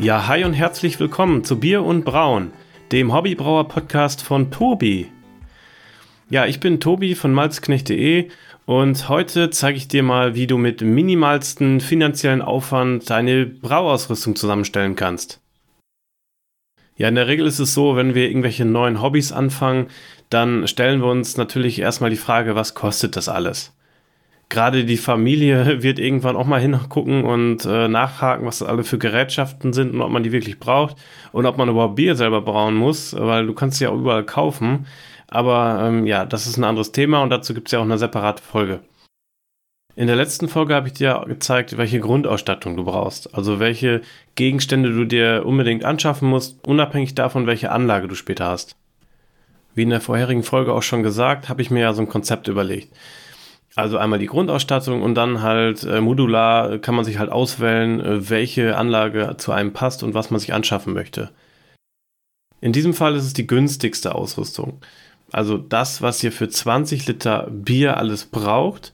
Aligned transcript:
Ja, 0.00 0.28
hi 0.28 0.44
und 0.44 0.54
herzlich 0.54 0.98
willkommen 0.98 1.44
zu 1.44 1.60
Bier 1.60 1.82
und 1.82 2.06
Brauen, 2.06 2.52
dem 2.90 3.12
Hobbybrauer-Podcast 3.12 4.22
von 4.22 4.50
Tobi. 4.50 5.12
Ja, 6.30 6.46
ich 6.46 6.58
bin 6.58 6.80
Tobi 6.80 7.14
von 7.14 7.34
malzknecht.de 7.34 8.30
und 8.64 9.08
heute 9.10 9.50
zeige 9.50 9.76
ich 9.76 9.88
dir 9.88 10.02
mal, 10.02 10.34
wie 10.34 10.46
du 10.46 10.56
mit 10.56 10.80
minimalsten 10.80 11.80
finanziellen 11.80 12.40
Aufwand 12.40 13.10
deine 13.10 13.44
Brauausrüstung 13.44 14.36
zusammenstellen 14.36 14.96
kannst. 14.96 15.42
Ja, 16.96 17.08
in 17.08 17.14
der 17.14 17.26
Regel 17.26 17.46
ist 17.46 17.58
es 17.58 17.74
so, 17.74 17.94
wenn 17.94 18.14
wir 18.14 18.26
irgendwelche 18.26 18.64
neuen 18.64 19.02
Hobbys 19.02 19.32
anfangen, 19.32 19.88
dann 20.30 20.66
stellen 20.66 21.02
wir 21.02 21.10
uns 21.10 21.36
natürlich 21.36 21.78
erstmal 21.78 22.08
die 22.08 22.16
Frage, 22.16 22.54
was 22.54 22.74
kostet 22.74 23.16
das 23.16 23.28
alles? 23.28 23.74
Gerade 24.50 24.84
die 24.84 24.98
Familie 24.98 25.82
wird 25.82 25.98
irgendwann 25.98 26.36
auch 26.36 26.44
mal 26.44 26.60
hingucken 26.60 27.24
und 27.24 27.64
äh, 27.64 27.88
nachhaken, 27.88 28.44
was 28.44 28.58
das 28.58 28.68
alle 28.68 28.84
für 28.84 28.98
Gerätschaften 28.98 29.72
sind 29.72 29.94
und 29.94 30.02
ob 30.02 30.10
man 30.10 30.22
die 30.22 30.32
wirklich 30.32 30.58
braucht 30.58 30.96
und 31.32 31.46
ob 31.46 31.56
man 31.56 31.70
überhaupt 31.70 31.96
Bier 31.96 32.16
selber 32.16 32.42
brauen 32.42 32.74
muss, 32.74 33.16
weil 33.18 33.46
du 33.46 33.54
kannst 33.54 33.78
sie 33.78 33.84
ja 33.84 33.94
überall 33.94 34.24
kaufen. 34.24 34.86
Aber 35.28 35.80
ähm, 35.84 36.06
ja, 36.06 36.26
das 36.26 36.46
ist 36.46 36.58
ein 36.58 36.64
anderes 36.64 36.92
Thema 36.92 37.22
und 37.22 37.30
dazu 37.30 37.54
gibt 37.54 37.68
es 37.68 37.72
ja 37.72 37.78
auch 37.78 37.84
eine 37.84 37.96
separate 37.96 38.42
Folge. 38.42 38.80
In 39.94 40.06
der 40.06 40.16
letzten 40.16 40.48
Folge 40.48 40.74
habe 40.74 40.88
ich 40.88 40.94
dir 40.94 41.24
gezeigt, 41.28 41.76
welche 41.76 42.00
Grundausstattung 42.00 42.76
du 42.76 42.84
brauchst. 42.84 43.34
Also 43.34 43.60
welche 43.60 44.02
Gegenstände 44.34 44.92
du 44.92 45.04
dir 45.04 45.44
unbedingt 45.44 45.84
anschaffen 45.84 46.28
musst, 46.28 46.66
unabhängig 46.66 47.14
davon, 47.14 47.46
welche 47.46 47.70
Anlage 47.70 48.08
du 48.08 48.14
später 48.14 48.46
hast. 48.46 48.76
Wie 49.74 49.82
in 49.82 49.90
der 49.90 50.00
vorherigen 50.00 50.42
Folge 50.42 50.72
auch 50.72 50.82
schon 50.82 51.02
gesagt, 51.04 51.48
habe 51.48 51.62
ich 51.62 51.70
mir 51.70 51.80
ja 51.80 51.92
so 51.92 52.02
ein 52.02 52.08
Konzept 52.08 52.48
überlegt. 52.48 52.92
Also 53.76 53.98
einmal 53.98 54.18
die 54.18 54.26
Grundausstattung 54.26 55.02
und 55.02 55.14
dann 55.14 55.42
halt 55.42 55.84
äh, 55.84 56.00
modular 56.00 56.78
kann 56.78 56.94
man 56.96 57.04
sich 57.04 57.18
halt 57.18 57.30
auswählen, 57.30 58.00
äh, 58.00 58.30
welche 58.30 58.76
Anlage 58.76 59.36
zu 59.38 59.52
einem 59.52 59.72
passt 59.72 60.02
und 60.02 60.12
was 60.14 60.30
man 60.30 60.40
sich 60.40 60.52
anschaffen 60.52 60.92
möchte. 60.92 61.30
In 62.60 62.72
diesem 62.72 62.94
Fall 62.94 63.14
ist 63.14 63.24
es 63.24 63.32
die 63.32 63.46
günstigste 63.46 64.14
Ausrüstung. 64.14 64.80
Also 65.32 65.56
das, 65.56 66.02
was 66.02 66.22
ihr 66.24 66.32
für 66.32 66.48
20 66.48 67.06
Liter 67.06 67.48
Bier 67.50 67.96
alles 67.96 68.26
braucht, 68.26 68.92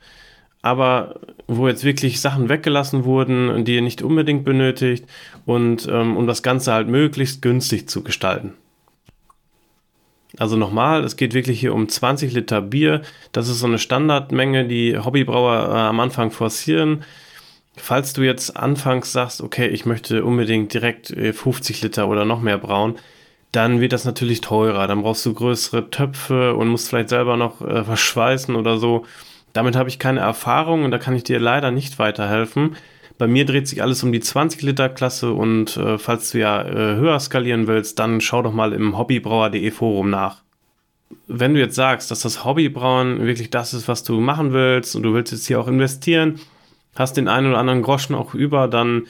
aber 0.61 1.21
wo 1.47 1.69
jetzt 1.69 1.85
wirklich 1.85 2.21
Sachen 2.21 2.49
weggelassen 2.49 3.05
wurden, 3.05 3.65
die 3.65 3.77
ihr 3.77 3.83
nicht 3.83 4.03
unbedingt 4.03 4.45
benötigt 4.45 5.07
und 5.47 5.89
ähm, 5.89 6.17
um 6.17 6.27
das 6.27 6.43
Ganze 6.43 6.73
halt 6.73 6.89
möglichst 6.89 7.41
günstig 7.41 7.89
zu 7.89 8.03
gestalten. 8.03 8.53
Also 10.39 10.57
nochmal, 10.57 11.05
es 11.05 11.17
geht 11.17 11.35
wirklich 11.35 11.61
hier 11.61 11.75
um 11.75 11.89
20 11.89 12.33
Liter 12.33 12.61
Bier. 12.61 13.03
Das 13.33 13.49
ist 13.49 13.61
so 13.61 13.67
eine 13.67 13.79
Standardmenge, 13.79 14.67
die 14.67 14.99
Hobbybrauer 14.99 15.69
äh, 15.69 15.79
am 15.79 16.01
Anfang 16.01 16.31
forcieren. 16.31 17.05
Falls 17.77 18.13
du 18.13 18.23
jetzt 18.23 18.57
anfangs 18.57 19.13
sagst, 19.13 19.43
okay, 19.43 19.69
ich 19.69 19.87
möchte 19.87 20.25
unbedingt 20.25 20.73
direkt 20.73 21.09
50 21.09 21.83
äh, 21.83 21.87
Liter 21.87 22.09
oder 22.09 22.25
noch 22.25 22.41
mehr 22.41 22.59
brauen, 22.59 22.97
dann 23.53 23.81
wird 23.81 23.93
das 23.93 24.05
natürlich 24.05 24.41
teurer. 24.41 24.87
Dann 24.87 25.03
brauchst 25.03 25.25
du 25.25 25.33
größere 25.33 25.91
Töpfe 25.91 26.55
und 26.55 26.69
musst 26.69 26.89
vielleicht 26.89 27.09
selber 27.09 27.37
noch 27.37 27.61
äh, 27.63 27.85
verschweißen 27.85 28.55
oder 28.55 28.79
so. 28.79 29.05
Damit 29.53 29.77
habe 29.77 29.89
ich 29.89 29.99
keine 29.99 30.21
Erfahrung 30.21 30.85
und 30.85 30.91
da 30.91 30.99
kann 30.99 31.17
ich 31.17 31.25
dir 31.25 31.41
leider 31.41 31.71
nicht 31.71 31.99
weiterhelfen. 31.99 32.77
Bei 33.19 33.27
mir 33.27 33.47
dreht 33.47 33.67
sich 33.67 33.83
alles 33.83 34.03
um 34.03 34.13
die 34.13 34.21
20 34.21 34.63
Liter 34.63 34.89
Klasse 34.89 35.33
und 35.33 35.77
äh, 35.77 35.99
falls 35.99 36.31
du 36.31 36.39
ja 36.39 36.63
äh, 36.63 36.97
höher 36.97 37.19
skalieren 37.19 37.67
willst, 37.67 37.99
dann 37.99 38.21
schau 38.21 38.43
doch 38.43 38.53
mal 38.53 38.73
im 38.73 38.99
hobbybrauer.de 38.99 39.71
Forum 39.71 40.11
nach. 40.11 40.43
Wenn 41.27 41.55
du 41.55 41.61
jetzt 41.61 41.77
sagst, 41.77 42.11
dass 42.11 42.21
das 42.21 42.45
Hobbybrauen 42.45 43.25
wirklich 43.25 43.51
das 43.51 43.73
ist, 43.73 43.89
was 43.89 44.03
du 44.03 44.21
machen 44.21 44.53
willst 44.53 44.97
und 44.97 45.03
du 45.03 45.15
willst 45.15 45.33
jetzt 45.33 45.47
hier 45.47 45.61
auch 45.61 45.69
investieren, 45.69 46.41
hast 46.95 47.17
den 47.17 47.29
einen 47.29 47.49
oder 47.49 47.59
anderen 47.59 47.83
Groschen 47.83 48.15
auch 48.15 48.35
über, 48.35 48.69
dann 48.69 49.07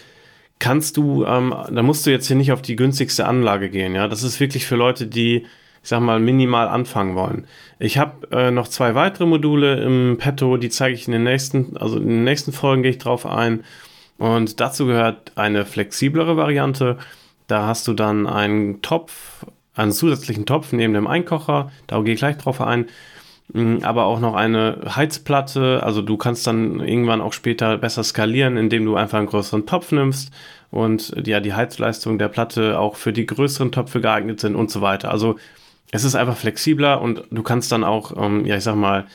kannst 0.59 0.97
du, 0.97 1.25
ähm, 1.25 1.55
da 1.71 1.83
musst 1.83 2.07
du 2.07 2.11
jetzt 2.11 2.27
hier 2.27 2.37
nicht 2.37 2.53
auf 2.53 2.63
die 2.63 2.77
günstigste 2.77 3.27
Anlage 3.27 3.71
gehen. 3.71 3.95
Ja, 3.95 4.09
das 4.09 4.23
ist 4.23 4.41
wirklich 4.41 4.67
für 4.67 4.77
Leute, 4.77 5.07
die, 5.07 5.47
ich 5.83 5.89
sag 5.89 6.01
mal, 6.01 6.21
minimal 6.21 6.69
anfangen 6.69 7.15
wollen. 7.15 7.47
Ich 7.79 7.99
habe 7.99 8.29
äh, 8.31 8.51
noch 8.51 8.69
zwei 8.69 8.95
weitere 8.95 9.27
Module 9.27 9.83
im 9.83 10.17
Petto, 10.19 10.57
die 10.57 10.71
zeige 10.71 10.95
ich 10.95 11.07
in 11.07 11.13
den 11.13 11.25
nächsten, 11.25 11.77
also 11.77 11.99
in 11.99 12.09
den 12.09 12.25
nächsten 12.25 12.53
Folgen 12.53 12.83
gehe 12.83 12.93
ich 12.93 12.99
drauf 12.99 13.27
ein. 13.27 13.65
Und 14.19 14.61
dazu 14.61 14.87
gehört 14.87 15.33
eine 15.37 15.67
flexiblere 15.67 16.37
Variante. 16.37 16.99
Da 17.47 17.67
hast 17.67 17.87
du 17.87 17.93
dann 17.93 18.27
einen 18.27 18.83
Topf, 18.83 19.47
einen 19.75 19.93
zusätzlichen 19.93 20.47
Topf 20.47 20.73
neben 20.73 20.95
dem 20.95 21.07
Einkocher. 21.07 21.71
Da 21.87 22.01
gehe 22.01 22.15
ich 22.15 22.21
gleich 22.21 22.39
drauf 22.39 22.61
ein. 22.61 22.87
Mm, 23.53 23.79
aber 23.83 24.07
auch 24.07 24.21
noch 24.21 24.35
eine 24.35 24.81
Heizplatte. 24.97 25.83
Also 25.83 26.03
du 26.03 26.17
kannst 26.17 26.47
dann 26.47 26.81
irgendwann 26.81 27.21
auch 27.21 27.33
später 27.33 27.79
besser 27.79 28.03
skalieren, 28.05 28.57
indem 28.57 28.85
du 28.85 28.97
einfach 28.97 29.19
einen 29.19 29.29
größeren 29.29 29.67
Topf 29.67 29.93
nimmst 29.93 30.33
und 30.71 31.15
ja, 31.27 31.41
die 31.41 31.55
Heizleistung 31.55 32.19
der 32.19 32.29
Platte 32.29 32.79
auch 32.79 32.97
für 32.97 33.13
die 33.13 33.27
größeren 33.27 33.73
Töpfe 33.73 34.01
geeignet 34.01 34.41
sind 34.41 34.57
und 34.57 34.71
so 34.71 34.81
weiter. 34.81 35.11
Also 35.11 35.37
es 35.93 36.05
ist 36.05 36.17
einfach 36.17 36.37
flexibler 36.37 37.01
und 37.01 37.23
du 37.31 37.43
kannst 37.43 37.71
dann 37.73 37.85
auch, 37.85 38.13
ähm, 38.21 38.45
ja, 38.45 38.57
ich 38.57 38.65
sag 38.65 38.77
mal, 38.77 39.07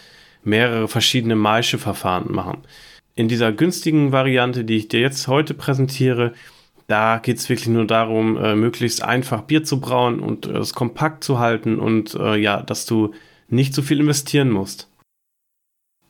mehrere 0.44 0.88
verschiedene 0.88 1.36
Maischeverfahren 1.36 2.32
machen. 2.32 2.64
In 3.16 3.28
dieser 3.28 3.52
günstigen 3.52 4.12
Variante, 4.12 4.64
die 4.64 4.78
ich 4.78 4.88
dir 4.88 5.02
jetzt 5.02 5.28
heute 5.28 5.54
präsentiere, 5.54 6.34
da 6.88 7.20
geht 7.20 7.38
es 7.38 7.50
wirklich 7.50 7.70
nur 7.70 7.86
darum, 7.86 8.38
äh, 8.38 8.56
möglichst 8.56 9.04
einfach 9.04 9.44
Bier 9.44 9.64
zu 9.64 9.80
brauen 9.80 10.20
und 10.20 10.46
äh, 10.46 10.58
es 10.58 10.74
kompakt 10.74 11.24
zu 11.24 11.40
halten 11.40 11.80
und 11.80 12.16
äh, 12.16 12.36
ja, 12.36 12.62
dass 12.62 12.86
du 12.86 13.14
nicht 13.48 13.74
so 13.74 13.82
viel 13.82 14.00
investieren 14.00 14.50
musst. 14.50 14.90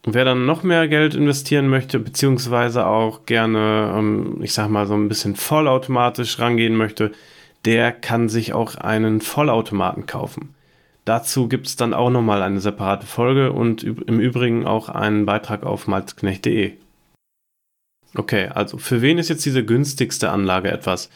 Wer 0.03 0.25
dann 0.25 0.47
noch 0.47 0.63
mehr 0.63 0.87
Geld 0.87 1.13
investieren 1.13 1.67
möchte, 1.67 1.99
beziehungsweise 1.99 2.87
auch 2.87 3.27
gerne, 3.27 3.93
ähm, 3.95 4.39
ich 4.41 4.53
sag 4.53 4.69
mal, 4.69 4.87
so 4.87 4.95
ein 4.95 5.07
bisschen 5.07 5.35
vollautomatisch 5.35 6.39
rangehen 6.39 6.75
möchte, 6.75 7.11
der 7.65 7.91
kann 7.91 8.27
sich 8.27 8.53
auch 8.53 8.75
einen 8.75 9.21
Vollautomaten 9.21 10.07
kaufen. 10.07 10.55
Dazu 11.05 11.47
gibt 11.47 11.67
es 11.67 11.75
dann 11.75 11.93
auch 11.93 12.09
nochmal 12.09 12.41
eine 12.41 12.59
separate 12.59 13.05
Folge 13.05 13.51
und 13.51 13.83
im 13.83 14.19
Übrigen 14.19 14.65
auch 14.65 14.89
einen 14.89 15.25
Beitrag 15.25 15.63
auf 15.63 15.87
malzknecht.de. 15.87 16.73
Okay, 18.15 18.47
also 18.47 18.77
für 18.77 19.01
wen 19.01 19.17
ist 19.17 19.29
jetzt 19.29 19.45
diese 19.45 19.63
günstigste 19.63 20.31
Anlage 20.31 20.71
etwas? 20.71 21.09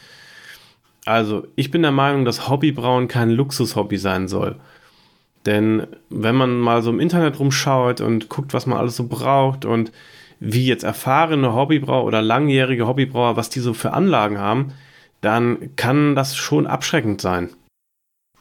Also, 1.06 1.48
ich 1.56 1.70
bin 1.70 1.84
der 1.84 1.92
Meinung, 1.92 2.26
dass 2.26 2.50
Hobbybrauen 2.50 3.08
kein 3.08 3.30
Luxushobby 3.30 3.98
sein 3.98 4.28
soll. 4.28 4.56
Denn 5.46 5.86
wenn 6.10 6.36
man 6.36 6.60
mal 6.60 6.82
so 6.82 6.90
im 6.90 7.00
Internet 7.00 7.40
rumschaut 7.40 8.02
und 8.02 8.30
guckt, 8.30 8.54
was 8.54 8.66
man 8.66 8.80
alles 8.80 8.96
so 8.96 9.08
braucht 9.08 9.66
und 9.66 9.92
wie 10.40 10.66
jetzt 10.66 10.84
erfahrene 10.84 11.54
Hobbybrauer 11.54 12.06
oder 12.06 12.22
langjährige 12.22 12.88
Hobbybrauer, 12.88 13.36
was 13.36 13.50
die 13.50 13.60
so 13.60 13.74
für 13.74 13.94
Anlagen 13.94 14.40
haben, 14.40 14.74
dann 15.22 15.76
kann 15.76 16.16
das 16.16 16.36
schon 16.36 16.66
abschreckend 16.66 17.22
sein. 17.22 17.50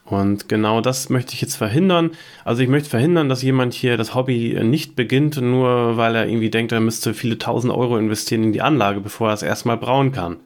Und 0.05 0.47
genau 0.47 0.81
das 0.81 1.09
möchte 1.09 1.33
ich 1.33 1.41
jetzt 1.41 1.55
verhindern. 1.55 2.11
Also 2.43 2.61
ich 2.61 2.69
möchte 2.69 2.89
verhindern, 2.89 3.27
dass 3.27 3.41
jemand 3.41 3.73
hier 3.73 3.97
das 3.97 4.13
Hobby 4.13 4.59
nicht 4.63 4.95
beginnt, 4.95 5.41
nur 5.41 5.97
weil 5.97 6.15
er 6.15 6.27
irgendwie 6.27 6.51
denkt, 6.51 6.71
er 6.71 6.79
müsste 6.79 7.15
viele 7.15 7.39
tausend 7.39 7.73
Euro 7.73 7.97
investieren 7.97 8.43
in 8.43 8.53
die 8.53 8.61
Anlage, 8.61 9.01
bevor 9.01 9.29
er 9.29 9.33
es 9.33 9.41
erstmal 9.41 9.77
brauen 9.77 10.11
kann. 10.11 10.37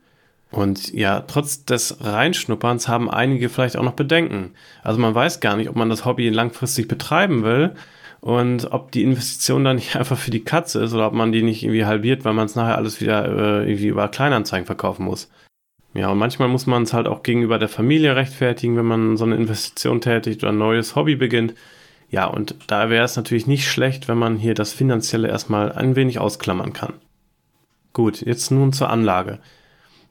Und 0.51 0.93
ja, 0.93 1.21
trotz 1.21 1.65
des 1.65 1.97
Reinschnupperns 2.01 2.87
haben 2.87 3.09
einige 3.09 3.49
vielleicht 3.49 3.77
auch 3.77 3.83
noch 3.83 3.93
Bedenken. 3.93 4.51
Also 4.81 4.99
man 4.99 5.13
weiß 5.13 5.41
gar 5.41 5.57
nicht, 5.57 5.69
ob 5.69 5.75
man 5.75 5.89
das 5.89 6.05
Hobby 6.05 6.29
langfristig 6.29 6.87
betreiben 6.87 7.43
will 7.43 7.75
und 8.21 8.71
ob 8.71 8.91
die 8.91 9.03
Investition 9.03 9.63
dann 9.63 9.75
nicht 9.75 9.95
einfach 9.97 10.17
für 10.17 10.31
die 10.31 10.43
Katze 10.43 10.81
ist 10.83 10.93
oder 10.93 11.07
ob 11.07 11.13
man 11.13 11.31
die 11.31 11.43
nicht 11.43 11.63
irgendwie 11.63 11.85
halbiert, 11.85 12.25
weil 12.25 12.33
man 12.33 12.45
es 12.45 12.55
nachher 12.55 12.77
alles 12.77 13.01
wieder 13.01 13.25
äh, 13.25 13.69
irgendwie 13.69 13.87
über 13.87 14.07
Kleinanzeigen 14.07 14.65
verkaufen 14.65 15.05
muss. 15.05 15.29
Ja, 15.93 16.09
und 16.09 16.19
manchmal 16.19 16.47
muss 16.47 16.67
man 16.67 16.83
es 16.83 16.93
halt 16.93 17.07
auch 17.07 17.23
gegenüber 17.23 17.57
der 17.57 17.69
Familie 17.69 18.15
rechtfertigen, 18.15 18.77
wenn 18.77 18.85
man 18.85 19.17
so 19.17 19.25
eine 19.25 19.35
Investition 19.35 20.01
tätigt 20.01 20.43
oder 20.43 20.51
ein 20.51 20.57
neues 20.57 20.95
Hobby 20.95 21.15
beginnt. 21.15 21.55
Ja, 22.11 22.25
und 22.25 22.55
da 22.67 22.89
wäre 22.89 23.05
es 23.05 23.15
natürlich 23.15 23.47
nicht 23.47 23.67
schlecht, 23.67 24.07
wenn 24.07 24.17
man 24.17 24.37
hier 24.37 24.53
das 24.53 24.73
Finanzielle 24.73 25.27
erstmal 25.27 25.71
ein 25.71 25.95
wenig 25.95 26.19
ausklammern 26.19 26.73
kann. 26.73 26.93
Gut, 27.93 28.21
jetzt 28.21 28.51
nun 28.51 28.71
zur 28.71 28.89
Anlage. 28.89 29.39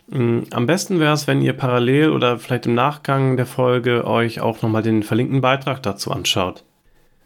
Mm, 0.08 0.40
am 0.50 0.66
besten 0.66 1.00
wäre 1.00 1.14
es, 1.14 1.26
wenn 1.26 1.42
ihr 1.42 1.52
parallel 1.52 2.10
oder 2.10 2.38
vielleicht 2.38 2.66
im 2.66 2.74
Nachgang 2.74 3.36
der 3.36 3.46
Folge 3.46 4.06
euch 4.06 4.40
auch 4.40 4.62
nochmal 4.62 4.82
den 4.82 5.02
verlinkten 5.02 5.40
Beitrag 5.40 5.82
dazu 5.82 6.10
anschaut. 6.10 6.64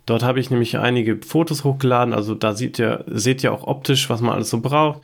Dort 0.05 0.25
habe 0.25 0.41
ich 0.41 0.51
nämlich 0.51 0.79
einige 0.79 1.19
Fotos 1.19 1.65
hochgeladen, 1.65 2.13
also 2.13 2.35
da 2.35 2.55
seht 2.55 2.79
ihr, 2.79 3.05
seht 3.07 3.45
ihr 3.45 3.53
auch 3.53 3.67
optisch, 3.67 4.11
was 4.11 4.21
man 4.21 4.35
alles 4.35 4.51
so 4.51 4.61
braucht. 4.61 5.01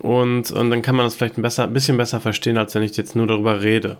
Und, 0.00 0.50
und 0.50 0.70
dann 0.70 0.82
kann 0.82 0.96
man 0.96 1.06
das 1.06 1.16
vielleicht 1.16 1.38
ein, 1.38 1.42
besser, 1.42 1.64
ein 1.64 1.72
bisschen 1.72 1.96
besser 1.96 2.20
verstehen, 2.20 2.58
als 2.58 2.74
wenn 2.74 2.82
ich 2.82 2.96
jetzt 2.96 3.16
nur 3.16 3.26
darüber 3.26 3.62
rede. 3.62 3.98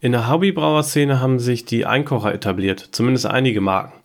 In 0.00 0.12
der 0.12 0.28
Hobbybrauer-Szene 0.30 1.20
haben 1.20 1.38
sich 1.38 1.64
die 1.64 1.86
Einkocher 1.86 2.34
etabliert, 2.34 2.88
zumindest 2.92 3.26
einige 3.26 3.60
Marken. 3.60 4.00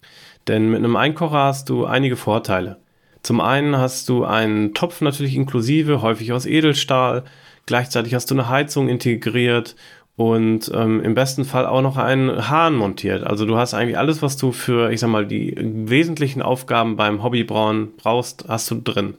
Denn 0.48 0.69
mit 0.69 0.80
einem 0.80 0.95
Einkocher 0.95 1.45
hast 1.45 1.69
du 1.69 1.86
einige 1.86 2.16
Vorteile. 2.16 2.77
Zum 3.24 3.42
einen 3.42 3.77
hast 3.77 4.07
du 4.10 4.24
einen 4.25 4.74
Topf 4.74 5.01
natürlich 5.01 5.36
inklusive, 5.36 6.01
häufig 6.01 6.31
aus 6.31 6.45
Edelstahl, 6.45 7.24
Gleichzeitig 7.66 8.13
hast 8.13 8.30
du 8.30 8.36
eine 8.36 8.50
Heizung 8.50 8.89
integriert 8.89 9.75
und 10.16 10.72
ähm, 10.74 11.01
im 11.01 11.16
besten 11.16 11.45
Fall 11.45 11.66
auch 11.66 11.81
noch 11.81 11.98
einen 11.98 12.50
Hahn 12.50 12.75
montiert. 12.75 13.24
Also 13.24 13.45
du 13.45 13.57
hast 13.57 13.74
eigentlich 13.74 13.98
alles, 13.98 14.22
was 14.22 14.38
du 14.38 14.51
für, 14.51 14.92
ich 14.92 15.00
sag 15.00 15.10
mal, 15.10 15.25
die 15.25 15.56
wesentlichen 15.57 16.42
Aufgaben 16.42 16.95
beim 16.95 17.24
Hobbybrauen 17.24 17.95
brauchst, 17.98 18.45
hast 18.48 18.69
du 18.72 18.75
drin. 18.75 19.16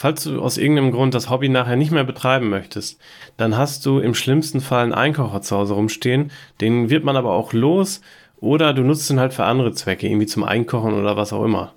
Falls 0.00 0.22
du 0.22 0.40
aus 0.40 0.58
irgendeinem 0.58 0.92
Grund 0.92 1.12
das 1.12 1.28
Hobby 1.28 1.48
nachher 1.48 1.74
nicht 1.74 1.90
mehr 1.90 2.04
betreiben 2.04 2.48
möchtest, 2.48 3.00
dann 3.36 3.56
hast 3.56 3.84
du 3.84 3.98
im 3.98 4.14
schlimmsten 4.14 4.60
Fall 4.60 4.84
einen 4.84 4.94
Einkocher 4.94 5.42
zu 5.42 5.56
Hause 5.56 5.74
rumstehen. 5.74 6.30
Den 6.60 6.88
wird 6.88 7.02
man 7.02 7.16
aber 7.16 7.32
auch 7.32 7.52
los 7.52 8.00
oder 8.36 8.72
du 8.74 8.82
nutzt 8.82 9.10
ihn 9.10 9.18
halt 9.18 9.34
für 9.34 9.42
andere 9.42 9.72
Zwecke, 9.72 10.06
irgendwie 10.06 10.26
zum 10.26 10.44
Einkochen 10.44 10.94
oder 10.94 11.16
was 11.16 11.32
auch 11.32 11.44
immer. 11.44 11.74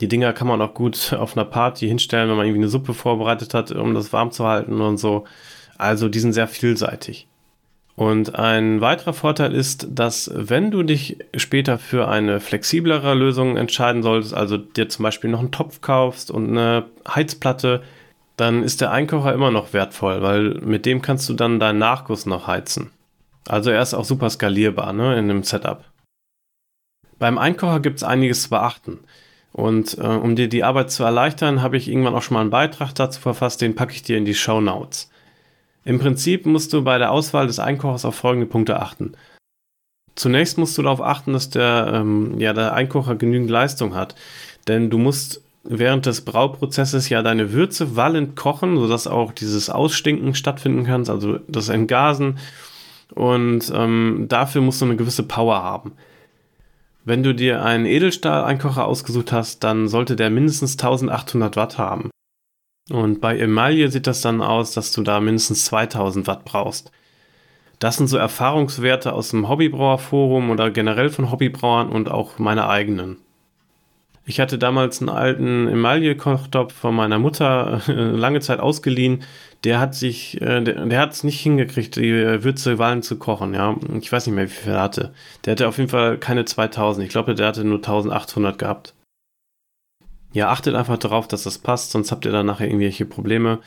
Die 0.00 0.06
Dinger 0.06 0.32
kann 0.32 0.46
man 0.46 0.62
auch 0.62 0.74
gut 0.74 1.12
auf 1.18 1.36
einer 1.36 1.44
Party 1.44 1.88
hinstellen, 1.88 2.30
wenn 2.30 2.36
man 2.36 2.46
irgendwie 2.46 2.62
eine 2.62 2.70
Suppe 2.70 2.94
vorbereitet 2.94 3.52
hat, 3.52 3.72
um 3.72 3.94
das 3.94 4.12
warm 4.12 4.30
zu 4.30 4.46
halten 4.46 4.80
und 4.80 4.98
so. 4.98 5.24
Also 5.76 6.08
die 6.08 6.20
sind 6.20 6.34
sehr 6.34 6.46
vielseitig. 6.46 7.26
Und 8.00 8.34
ein 8.34 8.80
weiterer 8.80 9.12
Vorteil 9.12 9.54
ist, 9.54 9.88
dass 9.90 10.30
wenn 10.32 10.70
du 10.70 10.82
dich 10.82 11.18
später 11.36 11.78
für 11.78 12.08
eine 12.08 12.40
flexiblere 12.40 13.12
Lösung 13.12 13.58
entscheiden 13.58 14.02
solltest, 14.02 14.32
also 14.32 14.56
dir 14.56 14.88
zum 14.88 15.02
Beispiel 15.02 15.28
noch 15.28 15.40
einen 15.40 15.50
Topf 15.50 15.82
kaufst 15.82 16.30
und 16.30 16.48
eine 16.48 16.86
Heizplatte, 17.06 17.82
dann 18.38 18.62
ist 18.62 18.80
der 18.80 18.90
Einkocher 18.90 19.34
immer 19.34 19.50
noch 19.50 19.74
wertvoll, 19.74 20.22
weil 20.22 20.54
mit 20.62 20.86
dem 20.86 21.02
kannst 21.02 21.28
du 21.28 21.34
dann 21.34 21.60
deinen 21.60 21.78
Nachguss 21.78 22.24
noch 22.24 22.46
heizen. 22.46 22.90
Also 23.46 23.68
er 23.68 23.82
ist 23.82 23.92
auch 23.92 24.06
super 24.06 24.30
skalierbar 24.30 24.94
ne, 24.94 25.18
in 25.18 25.28
dem 25.28 25.42
Setup. 25.42 25.84
Beim 27.18 27.36
Einkocher 27.36 27.80
gibt 27.80 27.98
es 27.98 28.02
einiges 28.02 28.44
zu 28.44 28.48
beachten. 28.48 29.00
Und 29.52 29.98
äh, 29.98 30.06
um 30.06 30.36
dir 30.36 30.48
die 30.48 30.64
Arbeit 30.64 30.90
zu 30.90 31.04
erleichtern, 31.04 31.60
habe 31.60 31.76
ich 31.76 31.86
irgendwann 31.86 32.14
auch 32.14 32.22
schon 32.22 32.36
mal 32.36 32.40
einen 32.40 32.48
Beitrag 32.48 32.94
dazu 32.94 33.20
verfasst, 33.20 33.60
den 33.60 33.74
packe 33.74 33.92
ich 33.92 34.02
dir 34.02 34.16
in 34.16 34.24
die 34.24 34.34
Show 34.34 34.62
Notes. 34.62 35.10
Im 35.84 35.98
Prinzip 35.98 36.46
musst 36.46 36.72
du 36.72 36.82
bei 36.82 36.98
der 36.98 37.10
Auswahl 37.10 37.46
des 37.46 37.58
Einkochers 37.58 38.04
auf 38.04 38.14
folgende 38.14 38.46
Punkte 38.46 38.80
achten. 38.80 39.12
Zunächst 40.14 40.58
musst 40.58 40.76
du 40.76 40.82
darauf 40.82 41.00
achten, 41.00 41.32
dass 41.32 41.50
der, 41.50 41.92
ähm, 41.94 42.38
ja, 42.38 42.52
der 42.52 42.74
Einkocher 42.74 43.16
genügend 43.16 43.50
Leistung 43.50 43.94
hat. 43.94 44.14
Denn 44.68 44.90
du 44.90 44.98
musst 44.98 45.42
während 45.64 46.06
des 46.06 46.22
Brauprozesses 46.22 47.08
ja 47.08 47.22
deine 47.22 47.52
Würze 47.52 47.96
wallend 47.96 48.36
kochen, 48.36 48.76
sodass 48.76 49.06
auch 49.06 49.32
dieses 49.32 49.70
Ausstinken 49.70 50.34
stattfinden 50.34 50.84
kann, 50.84 51.08
also 51.08 51.38
das 51.48 51.68
Entgasen. 51.68 52.38
Und 53.14 53.72
ähm, 53.74 54.26
dafür 54.28 54.62
musst 54.62 54.80
du 54.80 54.86
eine 54.86 54.96
gewisse 54.96 55.22
Power 55.22 55.62
haben. 55.62 55.92
Wenn 57.04 57.22
du 57.22 57.34
dir 57.34 57.64
einen 57.64 57.86
Edelstahl-Einkocher 57.86 58.84
ausgesucht 58.84 59.32
hast, 59.32 59.64
dann 59.64 59.88
sollte 59.88 60.16
der 60.16 60.30
mindestens 60.30 60.72
1800 60.72 61.56
Watt 61.56 61.78
haben. 61.78 62.10
Und 62.90 63.20
bei 63.20 63.38
Emaille 63.38 63.90
sieht 63.90 64.06
das 64.06 64.20
dann 64.20 64.42
aus, 64.42 64.72
dass 64.72 64.92
du 64.92 65.02
da 65.02 65.20
mindestens 65.20 65.64
2000 65.66 66.26
Watt 66.26 66.44
brauchst. 66.44 66.90
Das 67.78 67.96
sind 67.96 68.08
so 68.08 68.18
Erfahrungswerte 68.18 69.12
aus 69.12 69.30
dem 69.30 69.48
Hobbybrauerforum 69.48 70.50
oder 70.50 70.70
generell 70.70 71.08
von 71.08 71.30
Hobbybrauern 71.30 71.88
und 71.88 72.10
auch 72.10 72.38
meine 72.38 72.68
eigenen. 72.68 73.16
Ich 74.26 74.38
hatte 74.38 74.58
damals 74.58 75.00
einen 75.00 75.08
alten 75.08 75.66
Emaille-Kochtopf 75.66 76.74
von 76.74 76.94
meiner 76.94 77.18
Mutter 77.18 77.80
äh, 77.88 77.92
lange 77.92 78.40
Zeit 78.40 78.60
ausgeliehen. 78.60 79.22
Der 79.64 79.80
hat 79.80 79.94
sich, 79.94 80.40
äh, 80.42 80.62
der, 80.62 80.86
der 80.86 81.00
hat 81.00 81.12
es 81.12 81.24
nicht 81.24 81.40
hingekriegt, 81.40 81.96
die 81.96 82.44
Würze 82.44 82.78
Wallen 82.78 83.02
zu 83.02 83.18
kochen, 83.18 83.54
ja. 83.54 83.74
Ich 83.98 84.12
weiß 84.12 84.26
nicht 84.26 84.36
mehr, 84.36 84.44
wie 84.44 84.52
viel 84.52 84.72
er 84.72 84.82
hatte. 84.82 85.14
Der 85.44 85.52
hatte 85.52 85.66
auf 85.66 85.78
jeden 85.78 85.90
Fall 85.90 86.18
keine 86.18 86.44
2000. 86.44 87.06
Ich 87.06 87.10
glaube, 87.10 87.34
der 87.34 87.48
hatte 87.48 87.64
nur 87.64 87.78
1800 87.78 88.58
gehabt 88.58 88.94
ja, 90.32 90.48
achtet 90.50 90.74
einfach 90.74 90.98
darauf, 90.98 91.28
dass 91.28 91.44
das 91.44 91.58
passt, 91.58 91.90
sonst 91.90 92.12
habt 92.12 92.24
ihr 92.24 92.32
dann 92.32 92.46
nachher 92.46 92.66
irgendwelche 92.66 93.04
Probleme. 93.04 93.58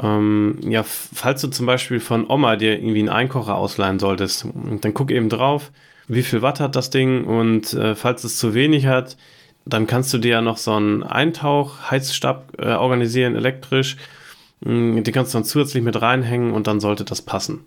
Ähm, 0.00 0.58
ja, 0.62 0.82
falls 0.82 1.40
du 1.40 1.48
zum 1.48 1.66
Beispiel 1.66 2.00
von 2.00 2.28
Oma 2.28 2.56
dir 2.56 2.78
irgendwie 2.78 3.00
einen 3.00 3.08
Einkocher 3.08 3.56
ausleihen 3.56 3.98
solltest, 3.98 4.46
dann 4.80 4.94
guck 4.94 5.10
eben 5.10 5.28
drauf, 5.28 5.72
wie 6.06 6.22
viel 6.22 6.42
Watt 6.42 6.60
hat 6.60 6.76
das 6.76 6.90
Ding 6.90 7.24
und 7.24 7.72
äh, 7.74 7.94
falls 7.94 8.24
es 8.24 8.38
zu 8.38 8.54
wenig 8.54 8.86
hat, 8.86 9.16
dann 9.64 9.86
kannst 9.86 10.12
du 10.14 10.18
dir 10.18 10.30
ja 10.32 10.40
noch 10.40 10.56
so 10.56 10.72
einen 10.72 11.02
Eintauch-Heizstab 11.02 12.52
äh, 12.58 12.72
organisieren, 12.72 13.36
elektrisch. 13.36 13.96
Mm, 14.60 15.02
den 15.02 15.14
kannst 15.14 15.34
du 15.34 15.38
dann 15.38 15.44
zusätzlich 15.44 15.82
mit 15.82 16.00
reinhängen 16.00 16.52
und 16.52 16.66
dann 16.66 16.80
sollte 16.80 17.04
das 17.04 17.22
passen. 17.22 17.64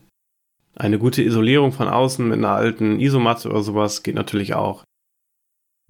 Eine 0.76 0.98
gute 0.98 1.22
Isolierung 1.22 1.74
von 1.74 1.88
außen 1.88 2.28
mit 2.28 2.40
einer 2.40 2.56
alten 2.56 3.00
Isomatte 3.00 3.50
oder 3.50 3.62
sowas 3.62 4.04
geht 4.04 4.16
natürlich 4.16 4.56
auch. 4.56 4.84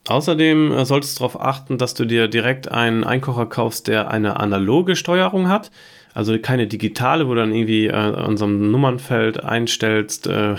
Außerdem 0.07 0.71
äh, 0.71 0.85
solltest 0.85 1.17
du 1.17 1.23
darauf 1.23 1.39
achten, 1.39 1.77
dass 1.77 1.93
du 1.93 2.05
dir 2.05 2.27
direkt 2.27 2.71
einen 2.71 3.03
Einkocher 3.03 3.45
kaufst, 3.45 3.87
der 3.87 4.09
eine 4.09 4.39
analoge 4.39 4.95
Steuerung 4.95 5.47
hat. 5.47 5.71
Also 6.13 6.37
keine 6.39 6.67
digitale, 6.67 7.27
wo 7.27 7.33
du 7.33 7.39
dann 7.39 7.53
irgendwie 7.53 7.87
äh, 7.87 7.93
einem 7.93 8.71
Nummernfeld 8.71 9.43
einstellst, 9.43 10.27
äh, 10.27 10.55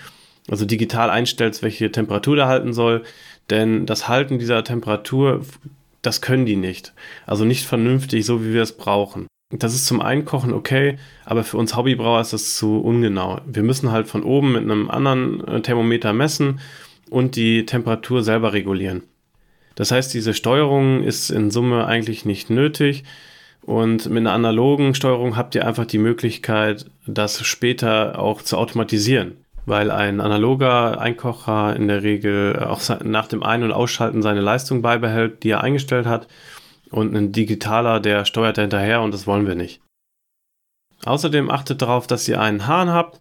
also 0.48 0.64
digital 0.64 1.10
einstellst, 1.10 1.62
welche 1.62 1.92
Temperatur 1.92 2.36
der 2.36 2.48
halten 2.48 2.72
soll. 2.72 3.04
Denn 3.50 3.86
das 3.86 4.08
Halten 4.08 4.38
dieser 4.38 4.64
Temperatur, 4.64 5.42
das 6.02 6.20
können 6.20 6.46
die 6.46 6.56
nicht. 6.56 6.92
Also 7.26 7.44
nicht 7.44 7.66
vernünftig, 7.66 8.24
so 8.24 8.44
wie 8.44 8.54
wir 8.54 8.62
es 8.62 8.76
brauchen. 8.76 9.26
Das 9.50 9.74
ist 9.74 9.86
zum 9.86 10.00
Einkochen 10.00 10.52
okay, 10.52 10.98
aber 11.24 11.44
für 11.44 11.56
uns 11.58 11.76
Hobbybrauer 11.76 12.20
ist 12.20 12.32
das 12.32 12.56
zu 12.56 12.80
ungenau. 12.80 13.40
Wir 13.46 13.62
müssen 13.62 13.92
halt 13.92 14.08
von 14.08 14.24
oben 14.24 14.52
mit 14.52 14.62
einem 14.62 14.90
anderen 14.90 15.46
äh, 15.46 15.60
Thermometer 15.60 16.12
messen 16.12 16.58
und 17.10 17.36
die 17.36 17.66
Temperatur 17.66 18.22
selber 18.22 18.52
regulieren. 18.52 19.02
Das 19.74 19.90
heißt, 19.90 20.12
diese 20.14 20.34
Steuerung 20.34 21.02
ist 21.02 21.30
in 21.30 21.50
Summe 21.50 21.86
eigentlich 21.86 22.24
nicht 22.24 22.50
nötig. 22.50 23.04
Und 23.62 24.08
mit 24.08 24.18
einer 24.18 24.32
analogen 24.32 24.94
Steuerung 24.94 25.36
habt 25.36 25.54
ihr 25.54 25.66
einfach 25.66 25.86
die 25.86 25.98
Möglichkeit, 25.98 26.86
das 27.06 27.44
später 27.44 28.18
auch 28.18 28.42
zu 28.42 28.56
automatisieren. 28.56 29.44
Weil 29.66 29.90
ein 29.90 30.20
analoger 30.20 31.00
Einkocher 31.00 31.74
in 31.76 31.88
der 31.88 32.02
Regel 32.02 32.60
auch 32.60 32.80
nach 33.02 33.26
dem 33.26 33.42
Ein- 33.42 33.64
und 33.64 33.72
Ausschalten 33.72 34.22
seine 34.22 34.40
Leistung 34.40 34.82
beibehält, 34.82 35.42
die 35.42 35.50
er 35.50 35.62
eingestellt 35.62 36.06
hat. 36.06 36.28
Und 36.90 37.14
ein 37.14 37.32
digitaler, 37.32 38.00
der 38.00 38.24
steuert 38.24 38.58
hinterher 38.58 39.02
und 39.02 39.12
das 39.12 39.26
wollen 39.26 39.46
wir 39.46 39.56
nicht. 39.56 39.80
Außerdem 41.04 41.50
achtet 41.50 41.82
darauf, 41.82 42.06
dass 42.06 42.28
ihr 42.28 42.40
einen 42.40 42.66
Hahn 42.66 42.88
habt, 42.90 43.20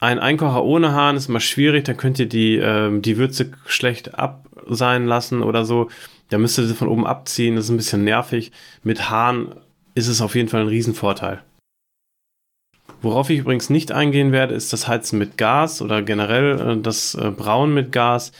ein 0.00 0.18
Einkocher 0.18 0.64
ohne 0.64 0.92
Hahn 0.92 1.16
ist 1.16 1.28
mal 1.28 1.40
schwierig, 1.40 1.84
da 1.84 1.92
könnt 1.92 2.18
ihr 2.18 2.28
die, 2.28 2.56
ähm, 2.56 3.02
die 3.02 3.18
Würze 3.18 3.52
schlecht 3.66 4.18
ab 4.18 4.46
sein 4.66 5.06
lassen 5.06 5.42
oder 5.42 5.64
so. 5.64 5.90
Da 6.30 6.38
müsst 6.38 6.58
ihr 6.58 6.66
sie 6.66 6.74
von 6.74 6.88
oben 6.88 7.06
abziehen, 7.06 7.56
das 7.56 7.66
ist 7.66 7.70
ein 7.70 7.76
bisschen 7.76 8.04
nervig. 8.04 8.50
Mit 8.82 9.10
Hahn 9.10 9.54
ist 9.94 10.08
es 10.08 10.22
auf 10.22 10.34
jeden 10.34 10.48
Fall 10.48 10.62
ein 10.62 10.68
Riesenvorteil. 10.68 11.42
Worauf 13.02 13.30
ich 13.30 13.40
übrigens 13.40 13.70
nicht 13.70 13.92
eingehen 13.92 14.32
werde, 14.32 14.54
ist 14.54 14.72
das 14.72 14.88
Heizen 14.88 15.18
mit 15.18 15.36
Gas 15.36 15.82
oder 15.82 16.02
generell 16.02 16.60
äh, 16.60 16.80
das 16.80 17.14
äh, 17.14 17.30
Brauen 17.30 17.74
mit 17.74 17.92
Gas, 17.92 18.32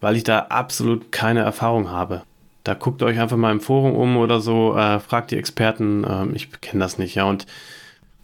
weil 0.00 0.16
ich 0.16 0.24
da 0.24 0.40
absolut 0.50 1.12
keine 1.12 1.40
Erfahrung 1.40 1.90
habe. 1.90 2.22
Da 2.64 2.74
guckt 2.74 3.02
euch 3.02 3.20
einfach 3.20 3.36
mal 3.36 3.52
im 3.52 3.60
Forum 3.60 3.94
um 3.94 4.16
oder 4.16 4.40
so, 4.40 4.76
äh, 4.76 5.00
fragt 5.00 5.30
die 5.30 5.38
Experten, 5.38 6.04
äh, 6.04 6.26
ich 6.34 6.50
kenne 6.60 6.82
das 6.82 6.98
nicht, 6.98 7.14
ja. 7.14 7.24
Und 7.24 7.46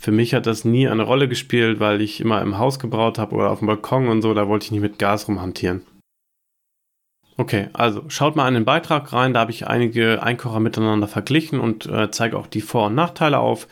für 0.02 0.10
mich 0.10 0.34
hat 0.34 0.46
das 0.46 0.64
nie 0.64 0.88
eine 0.88 1.04
Rolle 1.04 1.28
gespielt, 1.28 1.78
weil 1.78 2.00
ich 2.00 2.20
immer 2.20 2.42
im 2.42 2.58
Haus 2.58 2.80
gebraut 2.80 3.20
habe 3.20 3.36
oder 3.36 3.52
auf 3.52 3.60
dem 3.60 3.68
Balkon 3.68 4.08
und 4.08 4.20
so, 4.20 4.34
da 4.34 4.48
wollte 4.48 4.64
ich 4.64 4.72
nicht 4.72 4.80
mit 4.80 4.98
Gas 4.98 5.28
rumhantieren. 5.28 5.86
Okay, 7.36 7.68
also 7.72 8.02
schaut 8.08 8.34
mal 8.34 8.48
in 8.48 8.54
den 8.54 8.64
Beitrag 8.64 9.12
rein, 9.12 9.32
da 9.32 9.40
habe 9.40 9.52
ich 9.52 9.68
einige 9.68 10.20
Einkocher 10.20 10.58
miteinander 10.58 11.06
verglichen 11.06 11.60
und 11.60 11.86
äh, 11.86 12.10
zeige 12.10 12.36
auch 12.36 12.48
die 12.48 12.62
Vor- 12.62 12.86
und 12.86 12.96
Nachteile 12.96 13.38
auf. 13.38 13.68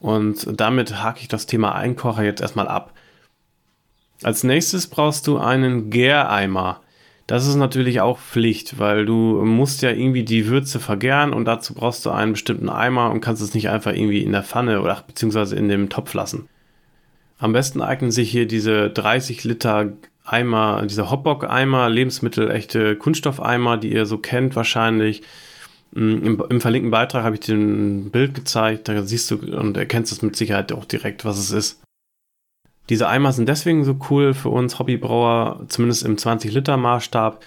Und 0.00 0.58
damit 0.58 1.02
hake 1.02 1.20
ich 1.20 1.28
das 1.28 1.44
Thema 1.44 1.74
Einkocher 1.74 2.24
jetzt 2.24 2.40
erstmal 2.40 2.66
ab. 2.66 2.94
Als 4.22 4.42
nächstes 4.42 4.86
brauchst 4.86 5.26
du 5.26 5.36
einen 5.36 5.90
Gäreimer. 5.90 6.80
Das 7.26 7.46
ist 7.46 7.54
natürlich 7.54 8.02
auch 8.02 8.18
Pflicht, 8.18 8.78
weil 8.78 9.06
du 9.06 9.42
musst 9.44 9.80
ja 9.80 9.90
irgendwie 9.90 10.24
die 10.24 10.46
Würze 10.46 10.78
vergären 10.78 11.32
und 11.32 11.46
dazu 11.46 11.72
brauchst 11.72 12.04
du 12.04 12.10
einen 12.10 12.32
bestimmten 12.32 12.68
Eimer 12.68 13.10
und 13.10 13.22
kannst 13.22 13.40
es 13.40 13.54
nicht 13.54 13.70
einfach 13.70 13.92
irgendwie 13.92 14.22
in 14.22 14.32
der 14.32 14.42
Pfanne 14.42 14.82
oder 14.82 15.02
beziehungsweise 15.06 15.56
in 15.56 15.68
dem 15.68 15.88
Topf 15.88 16.12
lassen. 16.12 16.48
Am 17.38 17.52
besten 17.52 17.80
eignen 17.80 18.10
sich 18.10 18.30
hier 18.30 18.46
diese 18.46 18.90
30 18.90 19.44
Liter 19.44 19.92
Eimer, 20.24 20.82
diese 20.86 21.10
Hotbock-Eimer, 21.10 21.90
lebensmittelechte 21.90 22.96
Kunststoffeimer, 22.96 23.76
die 23.76 23.92
ihr 23.92 24.06
so 24.06 24.18
kennt 24.18 24.56
wahrscheinlich. 24.56 25.22
Mm, 25.92 26.26
Im, 26.26 26.42
Im, 26.48 26.60
verlinkten 26.60 26.90
Beitrag 26.90 27.24
habe 27.24 27.36
ich 27.36 27.40
dir 27.40 27.54
ein 27.54 28.10
Bild 28.10 28.34
gezeigt, 28.34 28.88
da 28.88 29.02
siehst 29.02 29.30
du 29.30 29.36
und 29.36 29.76
erkennst 29.76 30.12
es 30.12 30.22
mit 30.22 30.36
Sicherheit 30.36 30.72
auch 30.72 30.86
direkt, 30.86 31.24
was 31.24 31.38
es 31.38 31.50
ist. 31.50 31.83
Diese 32.88 33.08
Eimer 33.08 33.32
sind 33.32 33.48
deswegen 33.48 33.84
so 33.84 33.96
cool 34.10 34.34
für 34.34 34.50
uns 34.50 34.78
Hobbybrauer, 34.78 35.64
zumindest 35.68 36.04
im 36.04 36.16
20-Liter-Maßstab, 36.16 37.42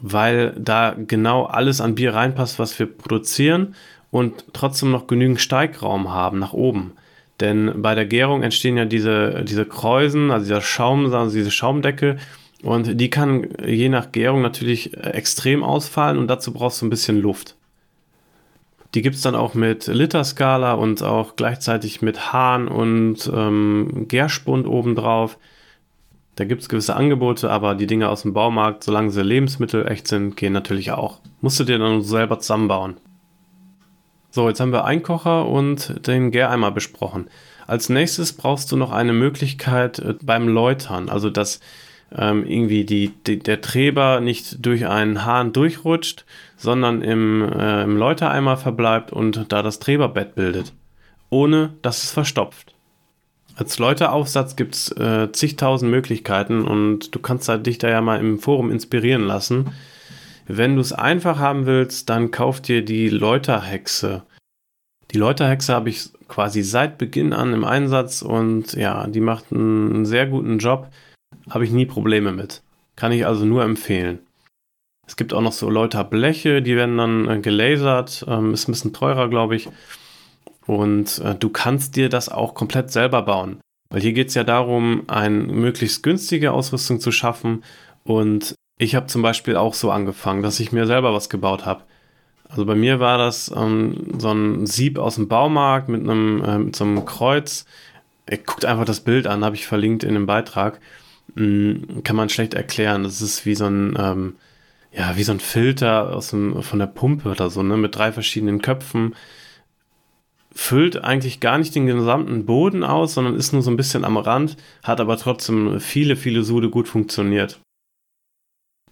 weil 0.00 0.54
da 0.58 0.94
genau 0.96 1.44
alles 1.44 1.80
an 1.80 1.94
Bier 1.94 2.14
reinpasst, 2.14 2.58
was 2.58 2.78
wir 2.78 2.86
produzieren 2.86 3.74
und 4.10 4.44
trotzdem 4.52 4.90
noch 4.90 5.06
genügend 5.06 5.40
Steigraum 5.40 6.12
haben 6.12 6.38
nach 6.38 6.52
oben. 6.52 6.92
Denn 7.40 7.82
bei 7.82 7.94
der 7.94 8.06
Gärung 8.06 8.42
entstehen 8.42 8.76
ja 8.76 8.84
diese, 8.84 9.44
diese 9.44 9.66
Kräusen, 9.66 10.30
also 10.30 10.46
dieser 10.46 10.60
Schaum, 10.60 11.12
also 11.12 11.36
diese 11.36 11.50
Schaumdecke, 11.50 12.16
und 12.62 12.98
die 12.98 13.10
kann 13.10 13.48
je 13.62 13.90
nach 13.90 14.10
Gärung 14.10 14.40
natürlich 14.40 14.96
extrem 14.96 15.62
ausfallen 15.62 16.16
und 16.16 16.28
dazu 16.28 16.52
brauchst 16.52 16.80
du 16.80 16.86
ein 16.86 16.90
bisschen 16.90 17.20
Luft. 17.20 17.56
Die 18.94 19.02
gibt 19.02 19.16
es 19.16 19.22
dann 19.22 19.34
auch 19.34 19.54
mit 19.54 19.88
Literskala 19.88 20.74
und 20.74 21.02
auch 21.02 21.34
gleichzeitig 21.34 22.00
mit 22.00 22.32
Hahn 22.32 22.68
und 22.68 23.30
ähm, 23.34 24.06
Gärspund 24.08 24.68
obendrauf. 24.68 25.36
Da 26.36 26.44
gibt 26.44 26.62
es 26.62 26.68
gewisse 26.68 26.94
Angebote, 26.94 27.50
aber 27.50 27.74
die 27.74 27.86
Dinge 27.86 28.08
aus 28.08 28.22
dem 28.22 28.32
Baumarkt, 28.32 28.84
solange 28.84 29.10
sie 29.10 29.22
Lebensmittel 29.22 29.86
echt 29.86 30.08
sind, 30.08 30.36
gehen 30.36 30.52
natürlich 30.52 30.92
auch. 30.92 31.20
Musst 31.40 31.58
du 31.58 31.64
dir 31.64 31.78
dann 31.78 32.02
selber 32.02 32.38
zusammenbauen. 32.38 32.96
So, 34.30 34.48
jetzt 34.48 34.60
haben 34.60 34.72
wir 34.72 34.84
Einkocher 34.84 35.46
und 35.46 36.06
den 36.06 36.30
Gäreimer 36.30 36.70
besprochen. 36.70 37.28
Als 37.66 37.88
nächstes 37.88 38.32
brauchst 38.32 38.70
du 38.70 38.76
noch 38.76 38.90
eine 38.90 39.12
Möglichkeit 39.12 39.98
äh, 39.98 40.14
beim 40.22 40.48
Läutern, 40.48 41.08
also 41.08 41.30
dass 41.30 41.60
ähm, 42.16 42.46
irgendwie 42.46 42.84
die, 42.84 43.12
die, 43.26 43.38
der 43.38 43.60
Treber 43.60 44.20
nicht 44.20 44.64
durch 44.64 44.86
einen 44.86 45.24
Hahn 45.24 45.52
durchrutscht, 45.52 46.24
sondern 46.64 47.02
im, 47.02 47.42
äh, 47.42 47.84
im 47.84 47.96
Läutereimer 47.96 48.56
verbleibt 48.56 49.12
und 49.12 49.52
da 49.52 49.62
das 49.62 49.78
Treberbett 49.78 50.34
bildet, 50.34 50.72
ohne 51.30 51.74
dass 51.82 52.02
es 52.02 52.10
verstopft. 52.10 52.74
Als 53.56 53.78
Läuteraufsatz 53.78 54.56
gibt 54.56 54.74
es 54.74 54.90
äh, 54.92 55.30
zigtausend 55.30 55.90
Möglichkeiten 55.90 56.66
und 56.66 57.14
du 57.14 57.20
kannst 57.20 57.48
halt 57.48 57.66
dich 57.66 57.78
da 57.78 57.88
ja 57.88 58.00
mal 58.00 58.18
im 58.18 58.40
Forum 58.40 58.72
inspirieren 58.72 59.22
lassen. 59.22 59.70
Wenn 60.46 60.74
du 60.74 60.80
es 60.80 60.92
einfach 60.92 61.38
haben 61.38 61.66
willst, 61.66 62.10
dann 62.10 62.32
kauf 62.32 62.60
dir 62.60 62.84
die 62.84 63.08
Läuterhexe. 63.08 64.22
Die 65.12 65.18
Läuterhexe 65.18 65.72
habe 65.72 65.90
ich 65.90 66.10
quasi 66.26 66.62
seit 66.62 66.98
Beginn 66.98 67.32
an 67.32 67.52
im 67.52 67.64
Einsatz 67.64 68.22
und 68.22 68.72
ja, 68.72 69.06
die 69.06 69.20
macht 69.20 69.52
einen 69.52 70.04
sehr 70.04 70.26
guten 70.26 70.58
Job. 70.58 70.88
Habe 71.48 71.64
ich 71.64 71.70
nie 71.70 71.86
Probleme 71.86 72.32
mit. 72.32 72.62
Kann 72.96 73.12
ich 73.12 73.26
also 73.26 73.44
nur 73.44 73.62
empfehlen. 73.62 74.18
Es 75.06 75.16
gibt 75.16 75.34
auch 75.34 75.40
noch 75.40 75.52
so 75.52 75.68
Läuterbleche, 75.68 76.62
die 76.62 76.76
werden 76.76 76.96
dann 76.96 77.28
äh, 77.28 77.40
gelasert. 77.40 78.24
Ähm, 78.28 78.54
ist 78.54 78.68
ein 78.68 78.72
bisschen 78.72 78.92
teurer, 78.92 79.28
glaube 79.28 79.56
ich. 79.56 79.68
Und 80.66 81.18
äh, 81.18 81.34
du 81.34 81.50
kannst 81.50 81.96
dir 81.96 82.08
das 82.08 82.28
auch 82.28 82.54
komplett 82.54 82.90
selber 82.90 83.22
bauen. 83.22 83.60
Weil 83.90 84.00
hier 84.00 84.12
geht 84.12 84.28
es 84.28 84.34
ja 84.34 84.44
darum, 84.44 85.04
eine 85.08 85.30
möglichst 85.30 86.02
günstige 86.02 86.52
Ausrüstung 86.52 87.00
zu 87.00 87.12
schaffen. 87.12 87.62
Und 88.02 88.54
ich 88.78 88.94
habe 88.94 89.06
zum 89.06 89.22
Beispiel 89.22 89.56
auch 89.56 89.74
so 89.74 89.90
angefangen, 89.90 90.42
dass 90.42 90.60
ich 90.60 90.72
mir 90.72 90.86
selber 90.86 91.12
was 91.12 91.28
gebaut 91.28 91.66
habe. 91.66 91.84
Also 92.48 92.64
bei 92.64 92.74
mir 92.74 93.00
war 93.00 93.18
das 93.18 93.52
ähm, 93.54 94.18
so 94.18 94.32
ein 94.32 94.66
Sieb 94.66 94.98
aus 94.98 95.16
dem 95.16 95.28
Baumarkt 95.28 95.88
mit 95.88 96.02
einem 96.02 96.44
äh, 96.44 96.58
mit 96.58 96.76
so 96.76 96.84
einem 96.84 97.04
Kreuz. 97.04 97.66
Guckt 98.46 98.64
einfach 98.64 98.86
das 98.86 99.00
Bild 99.00 99.26
an, 99.26 99.44
habe 99.44 99.54
ich 99.54 99.66
verlinkt 99.66 100.02
in 100.02 100.14
dem 100.14 100.26
Beitrag. 100.26 100.80
Mhm, 101.34 102.02
kann 102.04 102.16
man 102.16 102.28
schlecht 102.28 102.54
erklären. 102.54 103.02
Das 103.02 103.20
ist 103.20 103.44
wie 103.44 103.54
so 103.54 103.66
ein 103.66 103.96
ähm, 103.98 104.36
ja 104.96 105.16
wie 105.16 105.24
so 105.24 105.32
ein 105.32 105.40
Filter 105.40 106.14
aus 106.14 106.30
dem, 106.30 106.62
von 106.62 106.78
der 106.78 106.86
Pumpe 106.86 107.30
oder 107.30 107.50
so, 107.50 107.62
ne, 107.62 107.76
mit 107.76 107.96
drei 107.96 108.12
verschiedenen 108.12 108.62
Köpfen 108.62 109.14
füllt 110.54 111.02
eigentlich 111.02 111.40
gar 111.40 111.58
nicht 111.58 111.74
den 111.74 111.86
gesamten 111.86 112.46
Boden 112.46 112.84
aus, 112.84 113.14
sondern 113.14 113.34
ist 113.34 113.52
nur 113.52 113.62
so 113.62 113.70
ein 113.70 113.76
bisschen 113.76 114.04
am 114.04 114.16
Rand, 114.16 114.56
hat 114.84 115.00
aber 115.00 115.16
trotzdem 115.16 115.80
viele, 115.80 116.14
viele 116.16 116.44
Sude 116.44 116.70
gut 116.70 116.88
funktioniert. 116.88 117.60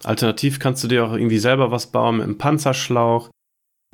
Alternativ 0.02 0.58
kannst 0.58 0.82
du 0.82 0.88
dir 0.88 1.06
auch 1.06 1.12
irgendwie 1.12 1.38
selber 1.38 1.70
was 1.70 1.92
bauen 1.92 2.16
mit 2.16 2.24
einem 2.24 2.38
Panzerschlauch. 2.38 3.30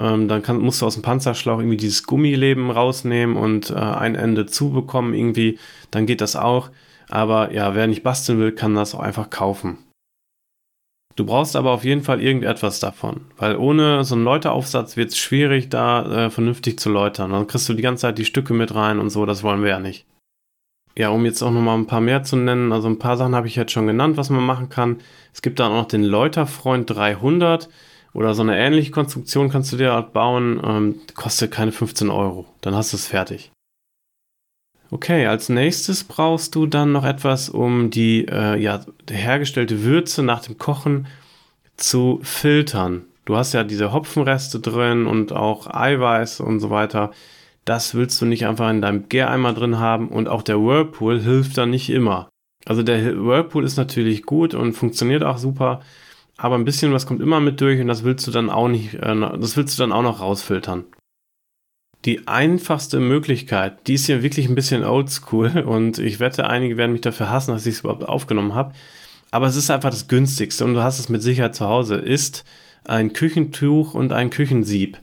Ähm, 0.00 0.28
dann 0.28 0.42
kann, 0.42 0.58
musst 0.58 0.80
du 0.80 0.86
aus 0.86 0.94
dem 0.94 1.02
Panzerschlauch 1.02 1.58
irgendwie 1.58 1.76
dieses 1.76 2.04
Gummileben 2.04 2.70
rausnehmen 2.70 3.36
und 3.36 3.70
äh, 3.70 3.74
ein 3.74 4.14
Ende 4.14 4.46
zubekommen 4.46 5.12
irgendwie. 5.12 5.58
Dann 5.90 6.06
geht 6.06 6.22
das 6.22 6.36
auch. 6.36 6.70
Aber 7.10 7.52
ja, 7.52 7.74
wer 7.74 7.86
nicht 7.86 8.02
basteln 8.02 8.38
will, 8.38 8.52
kann 8.52 8.74
das 8.74 8.94
auch 8.94 9.00
einfach 9.00 9.28
kaufen. 9.28 9.78
Du 11.18 11.26
brauchst 11.26 11.56
aber 11.56 11.72
auf 11.72 11.82
jeden 11.82 12.02
Fall 12.02 12.22
irgendetwas 12.22 12.78
davon, 12.78 13.22
weil 13.38 13.56
ohne 13.56 14.04
so 14.04 14.14
einen 14.14 14.22
Läuteraufsatz 14.22 14.96
wird 14.96 15.10
es 15.10 15.18
schwierig, 15.18 15.68
da 15.68 16.26
äh, 16.26 16.30
vernünftig 16.30 16.78
zu 16.78 16.90
läutern. 16.90 17.32
Dann 17.32 17.48
kriegst 17.48 17.68
du 17.68 17.74
die 17.74 17.82
ganze 17.82 18.02
Zeit 18.02 18.18
die 18.18 18.24
Stücke 18.24 18.54
mit 18.54 18.72
rein 18.72 19.00
und 19.00 19.10
so, 19.10 19.26
das 19.26 19.42
wollen 19.42 19.62
wir 19.62 19.70
ja 19.70 19.80
nicht. 19.80 20.06
Ja, 20.96 21.08
um 21.08 21.24
jetzt 21.24 21.42
auch 21.42 21.50
nochmal 21.50 21.76
ein 21.76 21.88
paar 21.88 22.00
mehr 22.00 22.22
zu 22.22 22.36
nennen, 22.36 22.70
also 22.70 22.86
ein 22.86 23.00
paar 23.00 23.16
Sachen 23.16 23.34
habe 23.34 23.48
ich 23.48 23.56
jetzt 23.56 23.72
schon 23.72 23.88
genannt, 23.88 24.16
was 24.16 24.30
man 24.30 24.46
machen 24.46 24.68
kann. 24.68 24.98
Es 25.34 25.42
gibt 25.42 25.58
dann 25.58 25.72
auch 25.72 25.78
noch 25.78 25.88
den 25.88 26.04
Läuterfreund 26.04 26.88
300 26.88 27.68
oder 28.14 28.34
so 28.34 28.42
eine 28.42 28.56
ähnliche 28.56 28.92
Konstruktion 28.92 29.48
kannst 29.48 29.72
du 29.72 29.76
dir 29.76 29.94
halt 29.94 30.12
bauen, 30.12 30.60
ähm, 30.64 31.00
kostet 31.16 31.50
keine 31.50 31.72
15 31.72 32.10
Euro. 32.10 32.46
Dann 32.60 32.76
hast 32.76 32.92
du 32.92 32.96
es 32.96 33.08
fertig. 33.08 33.50
Okay, 34.90 35.26
als 35.26 35.50
nächstes 35.50 36.04
brauchst 36.04 36.54
du 36.54 36.66
dann 36.66 36.92
noch 36.92 37.04
etwas, 37.04 37.50
um 37.50 37.90
die 37.90 38.26
äh, 38.26 38.58
ja, 38.58 38.80
hergestellte 39.10 39.82
Würze 39.82 40.22
nach 40.22 40.40
dem 40.40 40.56
Kochen 40.56 41.06
zu 41.76 42.20
filtern. 42.22 43.04
Du 43.26 43.36
hast 43.36 43.52
ja 43.52 43.64
diese 43.64 43.92
Hopfenreste 43.92 44.60
drin 44.60 45.06
und 45.06 45.32
auch 45.32 45.66
Eiweiß 45.66 46.40
und 46.40 46.60
so 46.60 46.70
weiter. 46.70 47.10
Das 47.66 47.94
willst 47.94 48.20
du 48.22 48.24
nicht 48.26 48.46
einfach 48.46 48.70
in 48.70 48.80
deinem 48.80 49.10
Gäreimer 49.10 49.52
drin 49.52 49.78
haben 49.78 50.08
und 50.08 50.26
auch 50.26 50.40
der 50.40 50.58
Whirlpool 50.58 51.20
hilft 51.20 51.58
dann 51.58 51.68
nicht 51.68 51.90
immer. 51.90 52.30
Also 52.64 52.82
der 52.82 53.22
Whirlpool 53.22 53.64
ist 53.64 53.76
natürlich 53.76 54.22
gut 54.22 54.54
und 54.54 54.72
funktioniert 54.72 55.22
auch 55.22 55.36
super, 55.36 55.80
aber 56.38 56.54
ein 56.54 56.64
bisschen 56.64 56.94
was 56.94 57.06
kommt 57.06 57.20
immer 57.20 57.40
mit 57.40 57.60
durch 57.60 57.78
und 57.78 57.88
das 57.88 58.04
willst 58.04 58.26
du 58.26 58.30
dann 58.30 58.48
auch 58.48 58.68
nicht, 58.68 58.94
äh, 58.94 59.14
das 59.14 59.58
willst 59.58 59.78
du 59.78 59.82
dann 59.82 59.92
auch 59.92 60.02
noch 60.02 60.20
rausfiltern 60.20 60.84
die 62.04 62.28
einfachste 62.28 63.00
Möglichkeit, 63.00 63.86
die 63.86 63.94
ist 63.94 64.06
hier 64.06 64.22
wirklich 64.22 64.48
ein 64.48 64.54
bisschen 64.54 64.84
oldschool 64.84 65.60
und 65.66 65.98
ich 65.98 66.20
wette, 66.20 66.48
einige 66.48 66.76
werden 66.76 66.92
mich 66.92 67.00
dafür 67.00 67.30
hassen, 67.30 67.52
dass 67.52 67.66
ich 67.66 67.74
es 67.74 67.80
überhaupt 67.80 68.08
aufgenommen 68.08 68.54
habe. 68.54 68.74
Aber 69.30 69.46
es 69.46 69.56
ist 69.56 69.70
einfach 69.70 69.90
das 69.90 70.08
günstigste 70.08 70.64
und 70.64 70.74
du 70.74 70.82
hast 70.82 70.98
es 70.98 71.08
mit 71.08 71.22
Sicherheit 71.22 71.54
zu 71.54 71.66
Hause, 71.66 71.96
ist 71.96 72.44
ein 72.84 73.12
Küchentuch 73.12 73.94
und 73.94 74.12
ein 74.12 74.30
Küchensieb. 74.30 74.98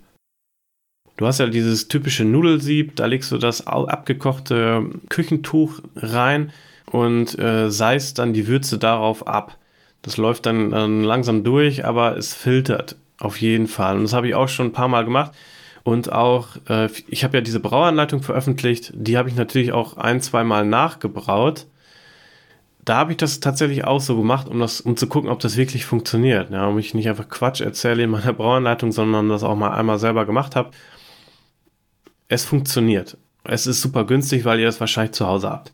Du 1.17 1.27
hast 1.27 1.39
ja 1.39 1.47
dieses 1.47 1.87
typische 1.87 2.25
Nudelsieb, 2.25 2.95
da 2.95 3.05
legst 3.05 3.31
du 3.31 3.37
das 3.37 3.67
abgekochte 3.67 4.89
Küchentuch 5.09 5.79
rein 5.95 6.51
und 6.91 7.37
äh, 7.39 7.69
seist 7.69 8.19
dann 8.19 8.33
die 8.33 8.47
Würze 8.47 8.77
darauf 8.77 9.27
ab. 9.27 9.57
Das 10.01 10.17
läuft 10.17 10.45
dann, 10.45 10.71
dann 10.71 11.03
langsam 11.03 11.43
durch, 11.43 11.85
aber 11.85 12.17
es 12.17 12.33
filtert 12.33 12.97
auf 13.17 13.39
jeden 13.39 13.67
Fall. 13.67 13.95
Und 13.95 14.03
das 14.03 14.13
habe 14.13 14.27
ich 14.27 14.35
auch 14.35 14.49
schon 14.49 14.67
ein 14.67 14.73
paar 14.73 14.87
Mal 14.87 15.05
gemacht. 15.05 15.31
Und 15.85 16.11
auch, 16.11 16.57
äh, 16.67 16.89
ich 17.09 17.23
habe 17.23 17.37
ja 17.37 17.41
diese 17.41 17.59
Brauanleitung 17.59 18.23
veröffentlicht, 18.23 18.91
die 18.95 19.19
habe 19.19 19.29
ich 19.29 19.35
natürlich 19.35 19.71
auch 19.71 19.97
ein, 19.97 20.19
zwei 20.19 20.43
Mal 20.43 20.65
nachgebraut. 20.65 21.67
Da 22.83 22.97
habe 22.97 23.11
ich 23.11 23.17
das 23.17 23.39
tatsächlich 23.39 23.83
auch 23.83 24.01
so 24.01 24.17
gemacht, 24.17 24.47
um, 24.47 24.59
das, 24.59 24.81
um 24.81 24.97
zu 24.97 25.05
gucken, 25.05 25.29
ob 25.29 25.39
das 25.41 25.57
wirklich 25.57 25.85
funktioniert. 25.85 26.49
Ja, 26.49 26.65
um 26.65 26.79
ich 26.79 26.95
nicht 26.95 27.07
einfach 27.07 27.29
Quatsch 27.29 27.61
erzähle 27.61 28.01
in 28.01 28.09
meiner 28.09 28.33
Brauanleitung, 28.33 28.91
sondern 28.91 29.29
das 29.29 29.43
auch 29.43 29.55
mal 29.55 29.73
einmal 29.73 29.99
selber 29.99 30.25
gemacht 30.25 30.55
habe. 30.55 30.71
Es 32.27 32.45
funktioniert. 32.45 33.19
Es 33.43 33.67
ist 33.67 33.83
super 33.83 34.05
günstig, 34.05 34.43
weil 34.43 34.59
ihr 34.59 34.67
es 34.67 34.79
wahrscheinlich 34.79 35.13
zu 35.13 35.27
Hause 35.27 35.51
habt. 35.51 35.71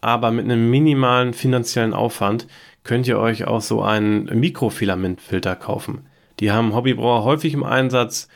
Aber 0.00 0.32
mit 0.32 0.44
einem 0.44 0.70
minimalen 0.70 1.34
finanziellen 1.34 1.94
Aufwand 1.94 2.48
könnt 2.82 3.06
ihr 3.06 3.20
euch 3.20 3.44
auch 3.44 3.60
so 3.60 3.80
einen 3.80 4.24
Mikrofilamentfilter 4.24 5.54
kaufen. 5.54 6.08
Die 6.40 6.50
haben 6.50 6.74
Hobbybrauer 6.74 7.22
häufig 7.22 7.54
im 7.54 7.62
Einsatz 7.62 8.28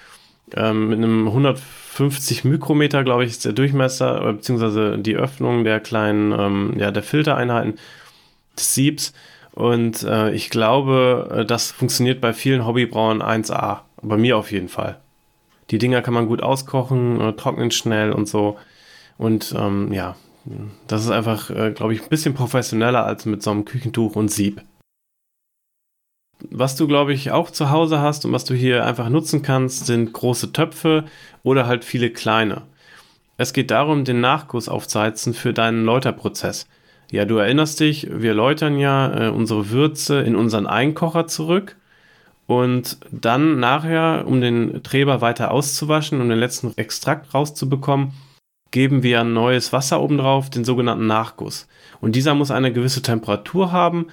ähm, 0.55 0.89
mit 0.89 0.99
einem 0.99 1.29
150 1.29 2.45
Mikrometer, 2.45 3.05
glaube 3.05 3.25
ich, 3.25 3.31
ist 3.31 3.45
der 3.45 3.53
Durchmesser, 3.53 4.29
äh, 4.29 4.33
beziehungsweise 4.33 4.99
die 4.99 5.17
Öffnung 5.17 5.65
der 5.65 5.81
kleinen, 5.81 6.33
ähm, 6.33 6.75
ja, 6.79 6.91
der 6.91 7.03
Filtereinheiten 7.03 7.79
des 8.57 8.75
Siebs. 8.75 9.13
Und 9.53 10.03
äh, 10.03 10.33
ich 10.33 10.51
glaube, 10.51 11.29
äh, 11.33 11.45
das 11.45 11.71
funktioniert 11.71 12.21
bei 12.21 12.33
vielen 12.33 12.67
Hobbybrauern 12.67 13.23
1A. 13.23 13.81
Bei 14.03 14.17
mir 14.17 14.37
auf 14.37 14.51
jeden 14.51 14.69
Fall. 14.69 14.99
Die 15.71 15.79
Dinger 15.79 16.03
kann 16.03 16.15
man 16.15 16.27
gut 16.27 16.43
auskochen, 16.43 17.21
äh, 17.21 17.33
trocknen 17.35 17.71
schnell 17.71 18.13
und 18.13 18.29
so. 18.29 18.59
Und 19.19 19.55
ähm, 19.57 19.93
ja, 19.93 20.17
das 20.89 21.05
ist 21.05 21.11
einfach, 21.11 21.51
äh, 21.51 21.71
glaube 21.71 21.95
ich, 21.95 22.03
ein 22.03 22.09
bisschen 22.09 22.35
professioneller 22.35 23.07
als 23.07 23.27
mit 23.27 23.43
so 23.43 23.51
einem 23.51 23.65
Küchentuch 23.65 24.17
und 24.17 24.31
Sieb 24.31 24.63
was 26.51 26.77
du, 26.77 26.87
glaube 26.87 27.13
ich, 27.13 27.31
auch 27.31 27.51
zu 27.51 27.71
Hause 27.71 28.01
hast 28.01 28.25
und 28.25 28.33
was 28.33 28.45
du 28.45 28.55
hier 28.55 28.85
einfach 28.85 29.09
nutzen 29.09 29.43
kannst, 29.43 29.87
sind 29.87 30.13
große 30.13 30.53
Töpfe 30.53 31.05
oder 31.43 31.67
halt 31.67 31.85
viele 31.85 32.11
kleine. 32.11 32.63
Es 33.37 33.53
geht 33.53 33.71
darum, 33.71 34.05
den 34.05 34.21
Nachguss 34.21 34.69
aufzuheizen 34.69 35.35
für 35.35 35.53
deinen 35.53 35.85
Läuterprozess. 35.85 36.67
Ja, 37.11 37.25
du 37.25 37.37
erinnerst 37.37 37.81
dich, 37.81 38.09
wir 38.11 38.35
läutern 38.35 38.79
ja 38.79 39.27
äh, 39.27 39.31
unsere 39.31 39.71
Würze 39.71 40.21
in 40.21 40.37
unseren 40.37 40.67
Einkocher 40.67 41.27
zurück 41.27 41.77
und 42.47 42.99
dann 43.11 43.61
nachher, 43.61 44.25
um 44.27 44.41
den 44.41 44.83
Treber 44.83 45.21
weiter 45.21 45.51
auszuwaschen, 45.51 46.21
um 46.21 46.29
den 46.29 46.39
letzten 46.39 46.73
Extrakt 46.77 47.35
rauszubekommen, 47.35 48.13
geben 48.71 49.03
wir 49.03 49.21
ein 49.21 49.33
neues 49.33 49.73
Wasser 49.73 50.01
oben 50.01 50.19
drauf, 50.19 50.51
den 50.51 50.65
sogenannten 50.65 51.07
Nachguss. 51.07 51.69
Und 52.01 52.17
dieser 52.17 52.35
muss 52.35 52.51
eine 52.51 52.73
gewisse 52.73 53.03
Temperatur 53.03 53.71
haben, 53.71 54.07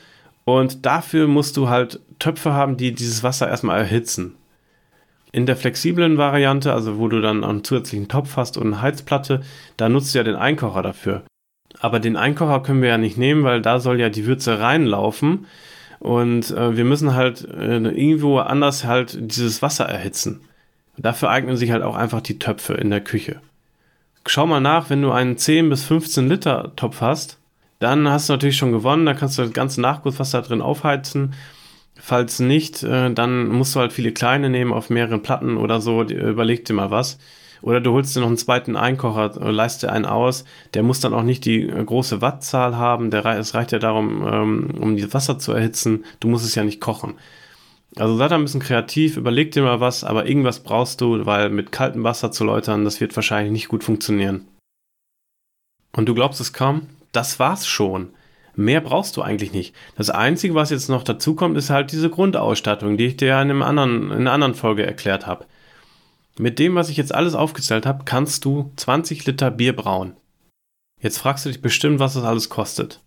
und 0.58 0.86
dafür 0.86 1.28
musst 1.28 1.58
du 1.58 1.70
halt 1.70 2.00
Töpfe 2.20 2.54
haben, 2.54 2.78
die 2.78 2.94
dieses 2.94 3.24
Wasser 3.24 3.50
erstmal 3.50 3.80
erhitzen. 3.80 4.36
In 5.32 5.46
der 5.46 5.56
flexiblen 5.56 6.18
Variante, 6.18 6.74
also 6.74 6.98
wo 6.98 7.08
du 7.08 7.22
dann 7.22 7.44
einen 7.44 7.64
zusätzlichen 7.64 8.08
Topf 8.08 8.36
hast 8.36 8.58
und 8.58 8.68
eine 8.68 8.82
Heizplatte, 8.82 9.42
da 9.78 9.90
nutzt 9.90 10.14
du 10.14 10.20
ja 10.20 10.24
den 10.24 10.36
Einkocher 10.36 10.82
dafür. 10.82 11.24
Aber 11.80 12.00
den 12.00 12.18
Einkocher 12.18 12.62
können 12.62 12.82
wir 12.82 12.90
ja 12.90 12.98
nicht 12.98 13.18
nehmen, 13.18 13.44
weil 13.44 13.62
da 13.62 13.80
soll 13.80 14.00
ja 14.00 14.10
die 14.10 14.26
Würze 14.26 14.60
reinlaufen. 14.60 15.46
Und 16.00 16.52
äh, 16.52 16.76
wir 16.76 16.86
müssen 16.86 17.14
halt 17.14 17.48
äh, 17.48 17.78
irgendwo 17.78 18.40
anders 18.40 18.86
halt 18.86 19.18
dieses 19.20 19.62
Wasser 19.62 19.86
erhitzen. 19.86 20.42
Dafür 20.98 21.30
eignen 21.30 21.58
sich 21.58 21.72
halt 21.72 21.84
auch 21.84 21.96
einfach 21.96 22.22
die 22.22 22.40
Töpfe 22.40 22.74
in 22.74 22.90
der 22.90 23.02
Küche. 23.02 23.42
Schau 24.26 24.48
mal 24.48 24.60
nach, 24.60 24.90
wenn 24.90 25.02
du 25.02 25.12
einen 25.12 25.38
10 25.38 25.70
bis 25.70 25.84
15 25.86 26.28
Liter 26.28 26.74
Topf 26.76 27.02
hast, 27.02 27.39
dann 27.80 28.10
hast 28.10 28.30
du 28.30 28.34
natürlich 28.34 28.58
schon 28.58 28.72
gewonnen. 28.72 29.06
Da 29.06 29.14
kannst 29.14 29.38
du 29.38 29.42
das 29.42 29.54
ganze 29.54 29.82
Nachgusswasser 29.82 30.42
drin 30.42 30.62
aufheizen. 30.62 31.34
Falls 32.02 32.40
nicht, 32.40 32.84
äh, 32.84 33.12
dann 33.14 33.48
musst 33.48 33.76
du 33.76 33.80
halt 33.80 33.94
viele 33.94 34.14
kleine 34.14 34.50
nehmen 34.50 34.72
auf 34.72 34.90
mehreren 34.90 35.22
Platten 35.22 35.58
oder 35.58 35.82
so. 35.82 36.04
Überleg 36.04 36.66
dir 36.66 36.74
mal 36.74 36.92
was. 36.92 37.18
Oder 37.62 37.82
du 37.82 37.92
holst 37.92 38.16
dir 38.16 38.22
noch 38.22 38.28
einen 38.28 38.38
zweiten 38.38 38.78
Einkocher, 38.78 39.42
äh, 39.42 39.52
leist 39.52 39.84
dir 39.84 39.92
einen 39.92 40.06
aus. 40.06 40.46
Der 40.74 40.84
muss 40.84 41.02
dann 41.02 41.14
auch 41.14 41.24
nicht 41.24 41.46
die 41.46 41.64
äh, 41.64 41.84
große 41.84 42.22
Wattzahl 42.22 42.78
haben. 42.78 43.12
Der, 43.12 43.26
es 43.26 43.54
reicht 43.54 43.72
ja 43.72 43.80
darum, 43.80 44.26
ähm, 44.26 44.70
um 44.80 44.98
das 44.98 45.14
Wasser 45.14 45.40
zu 45.40 45.52
erhitzen. 45.52 46.06
Du 46.20 46.30
musst 46.30 46.46
es 46.46 46.56
ja 46.56 46.64
nicht 46.64 46.80
kochen. 46.80 47.16
Also 47.96 48.16
sei 48.16 48.28
da 48.28 48.36
ein 48.36 48.44
bisschen 48.44 48.62
kreativ, 48.62 49.18
überleg 49.18 49.52
dir 49.52 49.64
mal 49.64 49.80
was, 49.80 50.04
aber 50.04 50.28
irgendwas 50.28 50.60
brauchst 50.60 51.02
du, 51.02 51.26
weil 51.26 51.50
mit 51.50 51.72
kaltem 51.72 52.04
Wasser 52.04 52.32
zu 52.32 52.44
läutern, 52.44 52.86
das 52.86 53.02
wird 53.02 53.16
wahrscheinlich 53.16 53.52
nicht 53.52 53.68
gut 53.68 53.84
funktionieren. 53.84 54.46
Und 55.94 56.08
du 56.08 56.14
glaubst 56.14 56.40
es 56.40 56.54
kaum? 56.54 56.84
Das 57.12 57.40
war's 57.40 57.68
schon. 57.68 58.14
Mehr 58.56 58.82
brauchst 58.82 59.16
du 59.16 59.22
eigentlich 59.22 59.54
nicht. 59.54 59.74
Das 59.96 60.10
Einzige, 60.10 60.54
was 60.54 60.70
jetzt 60.70 60.90
noch 60.90 61.04
dazu 61.04 61.34
kommt, 61.36 61.58
ist 61.58 61.70
halt 61.70 61.92
diese 61.92 62.10
Grundausstattung, 62.10 62.98
die 62.98 63.06
ich 63.06 63.18
dir 63.18 63.34
in, 63.34 63.52
einem 63.52 63.62
anderen, 63.62 64.12
in 64.12 64.18
einer 64.20 64.34
anderen 64.34 64.56
Folge 64.56 64.86
erklärt 64.86 65.28
habe. 65.28 65.46
Mit 66.38 66.60
dem, 66.60 66.76
was 66.76 66.90
ich 66.90 66.98
jetzt 66.98 67.14
alles 67.14 67.36
aufgezählt 67.36 67.86
habe, 67.86 68.04
kannst 68.06 68.46
du 68.46 68.72
20 68.76 69.26
Liter 69.26 69.52
Bier 69.52 69.76
brauen. 69.76 70.16
Jetzt 71.02 71.20
fragst 71.20 71.46
du 71.46 71.50
dich 71.50 71.62
bestimmt, 71.62 72.00
was 72.00 72.14
das 72.14 72.24
alles 72.24 72.50
kostet. 72.50 73.02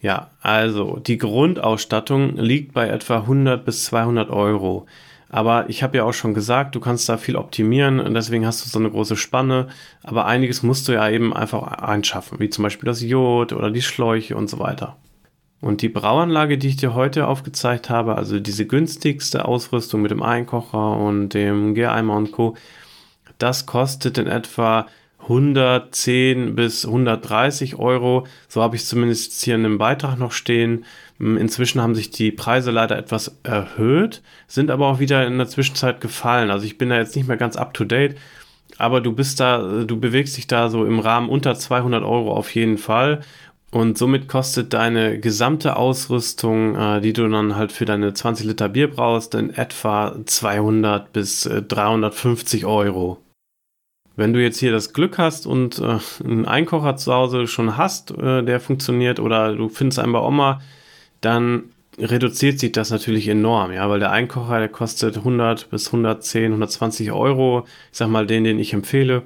Ja, 0.00 0.32
also 0.40 0.98
die 0.98 1.18
Grundausstattung 1.18 2.36
liegt 2.36 2.74
bei 2.74 2.88
etwa 2.88 3.18
100 3.18 3.64
bis 3.64 3.84
200 3.84 4.28
Euro. 4.30 4.86
Aber 5.28 5.68
ich 5.68 5.82
habe 5.82 5.96
ja 5.96 6.04
auch 6.04 6.12
schon 6.12 6.34
gesagt, 6.34 6.74
du 6.74 6.80
kannst 6.80 7.08
da 7.08 7.16
viel 7.16 7.36
optimieren 7.36 8.00
und 8.00 8.14
deswegen 8.14 8.46
hast 8.46 8.64
du 8.64 8.70
so 8.70 8.78
eine 8.78 8.90
große 8.90 9.16
Spanne. 9.16 9.68
Aber 10.02 10.26
einiges 10.26 10.62
musst 10.62 10.86
du 10.88 10.92
ja 10.92 11.08
eben 11.08 11.34
einfach 11.34 11.62
einschaffen, 11.62 12.38
wie 12.40 12.50
zum 12.50 12.62
Beispiel 12.62 12.86
das 12.86 13.02
Jod 13.02 13.52
oder 13.52 13.70
die 13.70 13.82
Schläuche 13.82 14.36
und 14.36 14.48
so 14.48 14.58
weiter. 14.58 14.96
Und 15.60 15.80
die 15.80 15.88
Brauanlage, 15.88 16.58
die 16.58 16.68
ich 16.68 16.76
dir 16.76 16.94
heute 16.94 17.26
aufgezeigt 17.26 17.88
habe, 17.88 18.16
also 18.16 18.38
diese 18.38 18.66
günstigste 18.66 19.46
Ausrüstung 19.46 20.02
mit 20.02 20.10
dem 20.10 20.22
Einkocher 20.22 20.98
und 20.98 21.30
dem 21.30 21.74
Gäreimer 21.74 22.16
und 22.16 22.32
Co., 22.32 22.54
das 23.38 23.64
kostet 23.66 24.18
in 24.18 24.26
etwa 24.26 24.86
110 25.20 26.54
bis 26.54 26.84
130 26.84 27.76
Euro. 27.76 28.26
So 28.48 28.62
habe 28.62 28.76
ich 28.76 28.84
zumindest 28.84 29.42
hier 29.42 29.54
in 29.54 29.62
dem 29.62 29.78
Beitrag 29.78 30.18
noch 30.18 30.32
stehen. 30.32 30.84
Hm, 31.18 31.36
inzwischen 31.36 31.80
haben 31.80 31.94
sich 31.94 32.10
die 32.10 32.32
Preise 32.32 32.70
leider 32.70 32.98
etwas 32.98 33.38
erhöht, 33.42 34.22
sind 34.46 34.70
aber 34.70 34.88
auch 34.88 34.98
wieder 34.98 35.26
in 35.26 35.38
der 35.38 35.46
Zwischenzeit 35.46 36.00
gefallen. 36.00 36.50
Also 36.50 36.66
ich 36.66 36.78
bin 36.78 36.90
da 36.90 36.96
jetzt 36.96 37.16
nicht 37.16 37.28
mehr 37.28 37.36
ganz 37.36 37.56
up 37.56 37.74
to 37.74 37.84
date, 37.84 38.16
aber 38.78 39.00
du 39.00 39.12
bist 39.12 39.40
da, 39.40 39.84
du 39.84 39.98
bewegst 39.98 40.36
dich 40.36 40.46
da 40.46 40.68
so 40.68 40.84
im 40.84 40.98
Rahmen 40.98 41.28
unter 41.28 41.54
200 41.54 42.02
Euro 42.02 42.34
auf 42.34 42.54
jeden 42.54 42.78
Fall. 42.78 43.20
Und 43.70 43.98
somit 43.98 44.28
kostet 44.28 44.72
deine 44.72 45.18
gesamte 45.18 45.76
Ausrüstung, 45.76 46.76
äh, 46.76 47.00
die 47.00 47.12
du 47.12 47.28
dann 47.28 47.56
halt 47.56 47.72
für 47.72 47.84
deine 47.84 48.14
20 48.14 48.46
Liter 48.46 48.68
Bier 48.68 48.88
brauchst, 48.88 49.34
in 49.34 49.50
etwa 49.50 50.14
200 50.24 51.12
bis 51.12 51.46
äh, 51.46 51.60
350 51.60 52.66
Euro. 52.66 53.18
Wenn 54.14 54.32
du 54.32 54.40
jetzt 54.40 54.60
hier 54.60 54.70
das 54.70 54.92
Glück 54.92 55.18
hast 55.18 55.44
und 55.44 55.80
äh, 55.80 55.98
einen 56.24 56.46
Einkocher 56.46 56.94
zu 56.94 57.12
Hause 57.12 57.48
schon 57.48 57.76
hast, 57.76 58.12
äh, 58.12 58.44
der 58.44 58.60
funktioniert, 58.60 59.18
oder 59.18 59.56
du 59.56 59.68
findest 59.68 59.98
einen 59.98 60.12
bei 60.12 60.20
Oma, 60.20 60.60
dann 61.24 61.64
reduziert 61.98 62.58
sich 62.58 62.72
das 62.72 62.90
natürlich 62.90 63.28
enorm, 63.28 63.72
ja, 63.72 63.88
weil 63.88 64.00
der 64.00 64.10
Einkocher, 64.10 64.58
der 64.58 64.68
kostet 64.68 65.18
100 65.18 65.70
bis 65.70 65.86
110, 65.86 66.46
120 66.46 67.12
Euro, 67.12 67.66
ich 67.92 67.98
sag 67.98 68.08
mal 68.08 68.26
den, 68.26 68.44
den 68.44 68.58
ich 68.58 68.72
empfehle, 68.72 69.22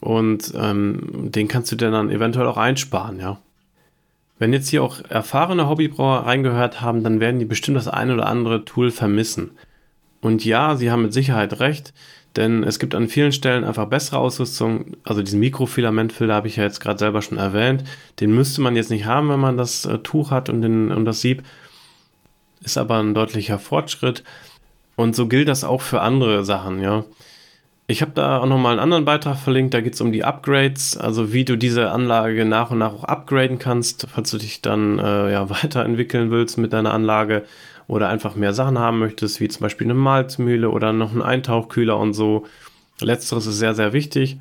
und 0.00 0.52
ähm, 0.56 1.30
den 1.30 1.48
kannst 1.48 1.72
du 1.72 1.76
dann 1.76 2.10
eventuell 2.10 2.46
auch 2.46 2.56
einsparen, 2.56 3.18
ja. 3.18 3.38
Wenn 4.38 4.52
jetzt 4.52 4.70
hier 4.70 4.82
auch 4.82 5.00
erfahrene 5.08 5.68
Hobbybrauer 5.68 6.26
reingehört 6.26 6.80
haben, 6.80 7.04
dann 7.04 7.20
werden 7.20 7.38
die 7.38 7.44
bestimmt 7.44 7.76
das 7.76 7.86
ein 7.86 8.10
oder 8.10 8.26
andere 8.26 8.64
Tool 8.64 8.90
vermissen. 8.90 9.52
Und 10.20 10.44
ja, 10.44 10.74
sie 10.74 10.90
haben 10.90 11.02
mit 11.02 11.12
Sicherheit 11.12 11.60
recht. 11.60 11.92
Denn 12.36 12.64
es 12.64 12.78
gibt 12.78 12.94
an 12.94 13.08
vielen 13.08 13.32
Stellen 13.32 13.64
einfach 13.64 13.86
bessere 13.86 14.18
Ausrüstung. 14.18 14.96
Also 15.04 15.22
diesen 15.22 15.40
Mikrofilamentfilter 15.40 16.34
habe 16.34 16.48
ich 16.48 16.56
ja 16.56 16.64
jetzt 16.64 16.80
gerade 16.80 16.98
selber 16.98 17.20
schon 17.20 17.38
erwähnt. 17.38 17.84
Den 18.20 18.34
müsste 18.34 18.62
man 18.62 18.74
jetzt 18.74 18.90
nicht 18.90 19.04
haben, 19.04 19.28
wenn 19.28 19.40
man 19.40 19.58
das 19.58 19.84
äh, 19.84 19.98
Tuch 19.98 20.30
hat 20.30 20.48
und, 20.48 20.62
den, 20.62 20.90
und 20.90 21.04
das 21.04 21.20
Sieb. 21.20 21.42
Ist 22.62 22.78
aber 22.78 22.98
ein 22.98 23.14
deutlicher 23.14 23.58
Fortschritt. 23.58 24.24
Und 24.96 25.14
so 25.14 25.26
gilt 25.26 25.48
das 25.48 25.64
auch 25.64 25.82
für 25.82 26.00
andere 26.00 26.44
Sachen, 26.44 26.80
ja. 26.80 27.04
Ich 27.92 28.00
habe 28.00 28.12
da 28.14 28.38
auch 28.38 28.46
nochmal 28.46 28.72
einen 28.72 28.80
anderen 28.80 29.04
Beitrag 29.04 29.36
verlinkt, 29.36 29.74
da 29.74 29.82
geht 29.82 29.92
es 29.92 30.00
um 30.00 30.12
die 30.12 30.24
Upgrades, 30.24 30.96
also 30.96 31.34
wie 31.34 31.44
du 31.44 31.56
diese 31.56 31.90
Anlage 31.90 32.46
nach 32.46 32.70
und 32.70 32.78
nach 32.78 32.94
auch 32.94 33.04
upgraden 33.04 33.58
kannst, 33.58 34.06
falls 34.10 34.30
du 34.30 34.38
dich 34.38 34.62
dann 34.62 34.98
äh, 34.98 35.30
ja, 35.30 35.50
weiterentwickeln 35.62 36.30
willst 36.30 36.56
mit 36.56 36.72
deiner 36.72 36.94
Anlage 36.94 37.44
oder 37.88 38.08
einfach 38.08 38.34
mehr 38.34 38.54
Sachen 38.54 38.78
haben 38.78 38.98
möchtest, 38.98 39.40
wie 39.40 39.48
zum 39.48 39.60
Beispiel 39.60 39.86
eine 39.86 39.92
Malzmühle 39.92 40.70
oder 40.70 40.94
noch 40.94 41.12
einen 41.12 41.20
Eintauchkühler 41.20 41.98
und 41.98 42.14
so. 42.14 42.46
Letzteres 42.98 43.46
ist 43.46 43.58
sehr, 43.58 43.74
sehr 43.74 43.92
wichtig. 43.92 44.40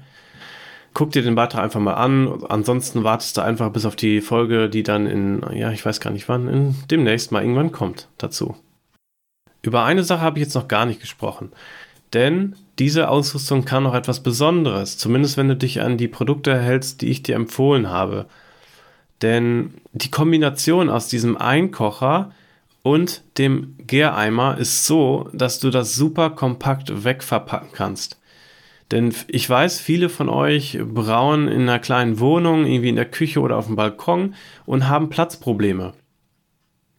Guck 0.94 1.12
dir 1.12 1.22
den 1.22 1.36
Beitrag 1.36 1.62
einfach 1.62 1.82
mal 1.82 1.96
an. 1.96 2.46
Ansonsten 2.48 3.04
wartest 3.04 3.36
du 3.36 3.42
einfach 3.42 3.70
bis 3.74 3.86
auf 3.86 3.98
die 3.98 4.22
Folge, 4.22 4.70
die 4.70 4.84
dann 4.84 5.08
in, 5.08 5.44
ja, 5.52 5.74
ich 5.74 5.86
weiß 5.86 6.00
gar 6.00 6.12
nicht 6.12 6.30
wann, 6.30 6.48
in, 6.48 6.76
demnächst 6.90 7.34
mal 7.34 7.42
irgendwann 7.42 7.74
kommt 7.74 8.08
dazu. 8.18 8.56
Über 9.62 9.84
eine 9.84 10.06
Sache 10.06 10.22
habe 10.22 10.40
ich 10.40 10.46
jetzt 10.46 10.56
noch 10.56 10.70
gar 10.70 10.86
nicht 10.86 11.02
gesprochen. 11.02 11.52
Denn 12.14 12.56
diese 12.80 13.10
Ausrüstung 13.10 13.66
kann 13.66 13.84
noch 13.84 13.94
etwas 13.94 14.22
Besonderes, 14.22 14.98
zumindest 14.98 15.38
wenn 15.38 15.48
du 15.48 15.56
dich 15.56 15.82
an 15.82 15.98
die 15.98 16.08
Produkte 16.08 16.60
hältst, 16.60 17.02
die 17.02 17.10
ich 17.10 17.24
dir 17.24 17.36
empfohlen 17.36 17.90
habe. 17.90 18.28
Denn 19.22 19.76
die 19.94 20.10
Kombination 20.10 20.90
aus 20.90 21.08
diesem 21.08 21.38
Einkocher 21.38 22.32
und 22.84 23.22
dem 23.38 23.76
Gäreimer 23.86 24.58
ist 24.58 24.86
so, 24.86 25.30
dass 25.34 25.60
du 25.60 25.70
das 25.70 25.96
super 25.96 26.32
kompakt 26.32 27.04
wegverpacken 27.04 27.70
kannst. 27.74 28.20
Denn 28.92 29.14
ich 29.28 29.50
weiß, 29.50 29.80
viele 29.80 30.10
von 30.10 30.28
euch 30.28 30.78
brauen 30.84 31.48
in 31.48 31.62
einer 31.62 31.80
kleinen 31.80 32.20
Wohnung, 32.20 32.66
irgendwie 32.66 32.90
in 32.90 32.96
der 32.96 33.06
Küche 33.06 33.40
oder 33.40 33.58
auf 33.58 33.68
dem 33.68 33.76
Balkon 33.76 34.36
und 34.66 34.90
haben 34.90 35.10
Platzprobleme. 35.10 35.94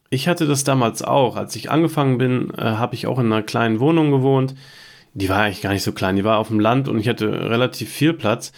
Ich 0.08 0.28
hatte 0.28 0.46
das 0.46 0.64
damals 0.64 1.02
auch. 1.02 1.37
Als 1.37 1.56
ich 1.56 1.70
angefangen 1.70 2.18
bin, 2.18 2.50
äh, 2.56 2.62
habe 2.62 2.94
ich 2.94 3.06
auch 3.06 3.18
in 3.18 3.26
einer 3.26 3.42
kleinen 3.42 3.80
Wohnung 3.80 4.11
gewohnt. 4.11 4.54
Die 5.14 5.29
war 5.29 5.42
eigentlich 5.42 5.62
gar 5.62 5.72
nicht 5.72 5.83
so 5.83 5.92
klein, 5.92 6.16
die 6.16 6.25
war 6.25 6.38
auf 6.38 6.48
dem 6.48 6.61
Land 6.61 6.88
und 6.88 6.98
ich 6.98 7.09
hatte 7.09 7.51
relativ 7.51 7.90
viel 7.90 8.12
Platz. 8.12 8.53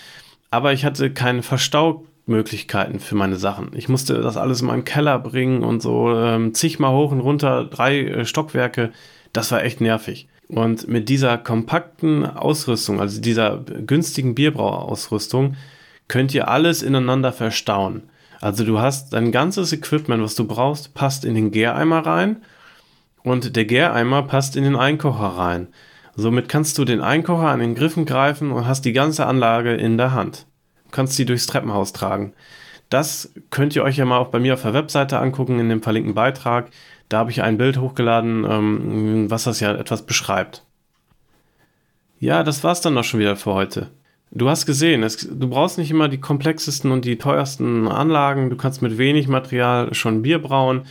Aber 0.50 0.72
ich 0.72 0.84
hatte 0.84 1.10
keinen 1.10 1.42
Verstau 1.42 2.06
Möglichkeiten 2.26 3.00
für 3.00 3.16
meine 3.16 3.36
Sachen. 3.36 3.70
Ich 3.74 3.88
musste 3.88 4.22
das 4.22 4.36
alles 4.36 4.60
in 4.60 4.68
meinen 4.68 4.84
Keller 4.84 5.18
bringen 5.18 5.62
und 5.62 5.82
so 5.82 6.14
ähm, 6.16 6.54
zigmal 6.54 6.92
hoch 6.92 7.12
und 7.12 7.20
runter, 7.20 7.64
drei 7.64 8.00
äh, 8.00 8.24
Stockwerke. 8.24 8.92
Das 9.32 9.52
war 9.52 9.62
echt 9.62 9.80
nervig. 9.80 10.28
Und 10.48 10.88
mit 10.88 11.08
dieser 11.08 11.38
kompakten 11.38 12.24
Ausrüstung, 12.24 13.00
also 13.00 13.20
dieser 13.20 13.58
günstigen 13.86 14.34
Bierbrauausrüstung, 14.34 15.56
könnt 16.08 16.34
ihr 16.34 16.48
alles 16.48 16.82
ineinander 16.82 17.32
verstauen. 17.32 18.04
Also 18.40 18.64
du 18.64 18.78
hast 18.78 19.12
dein 19.12 19.32
ganzes 19.32 19.72
Equipment, 19.72 20.22
was 20.22 20.34
du 20.34 20.46
brauchst, 20.46 20.94
passt 20.94 21.24
in 21.24 21.34
den 21.34 21.50
Gäreimer 21.50 22.04
rein 22.06 22.42
und 23.22 23.56
der 23.56 23.64
Gäreimer 23.64 24.22
passt 24.22 24.56
in 24.56 24.64
den 24.64 24.76
Einkocher 24.76 25.38
rein. 25.38 25.68
Somit 26.16 26.48
kannst 26.48 26.78
du 26.78 26.84
den 26.84 27.00
Einkocher 27.00 27.48
an 27.48 27.60
den 27.60 27.74
Griffen 27.74 28.04
greifen 28.06 28.52
und 28.52 28.66
hast 28.66 28.84
die 28.84 28.92
ganze 28.92 29.26
Anlage 29.26 29.74
in 29.74 29.98
der 29.98 30.12
Hand 30.12 30.46
kannst 30.94 31.16
sie 31.16 31.26
durchs 31.26 31.46
Treppenhaus 31.46 31.92
tragen. 31.92 32.32
Das 32.88 33.34
könnt 33.50 33.76
ihr 33.76 33.82
euch 33.82 33.96
ja 33.96 34.04
mal 34.06 34.18
auch 34.18 34.28
bei 34.28 34.38
mir 34.38 34.54
auf 34.54 34.62
der 34.62 34.72
Webseite 34.72 35.18
angucken, 35.18 35.58
in 35.58 35.68
dem 35.68 35.82
verlinkten 35.82 36.14
Beitrag. 36.14 36.70
Da 37.08 37.18
habe 37.18 37.30
ich 37.30 37.42
ein 37.42 37.58
Bild 37.58 37.78
hochgeladen, 37.78 38.46
ähm, 38.48 39.30
was 39.30 39.44
das 39.44 39.60
ja 39.60 39.74
etwas 39.74 40.06
beschreibt. 40.06 40.62
Ja, 42.20 42.42
das 42.42 42.64
war's 42.64 42.80
dann 42.80 42.96
auch 42.96 43.04
schon 43.04 43.20
wieder 43.20 43.36
für 43.36 43.52
heute. 43.52 43.90
Du 44.30 44.48
hast 44.48 44.66
gesehen, 44.66 45.02
es, 45.02 45.16
du 45.16 45.48
brauchst 45.48 45.78
nicht 45.78 45.90
immer 45.90 46.08
die 46.08 46.20
komplexesten 46.20 46.90
und 46.90 47.04
die 47.04 47.18
teuersten 47.18 47.88
Anlagen. 47.88 48.50
Du 48.50 48.56
kannst 48.56 48.80
mit 48.80 48.96
wenig 48.96 49.28
Material 49.28 49.92
schon 49.94 50.22
Bier 50.22 50.40
brauen. 50.40 50.82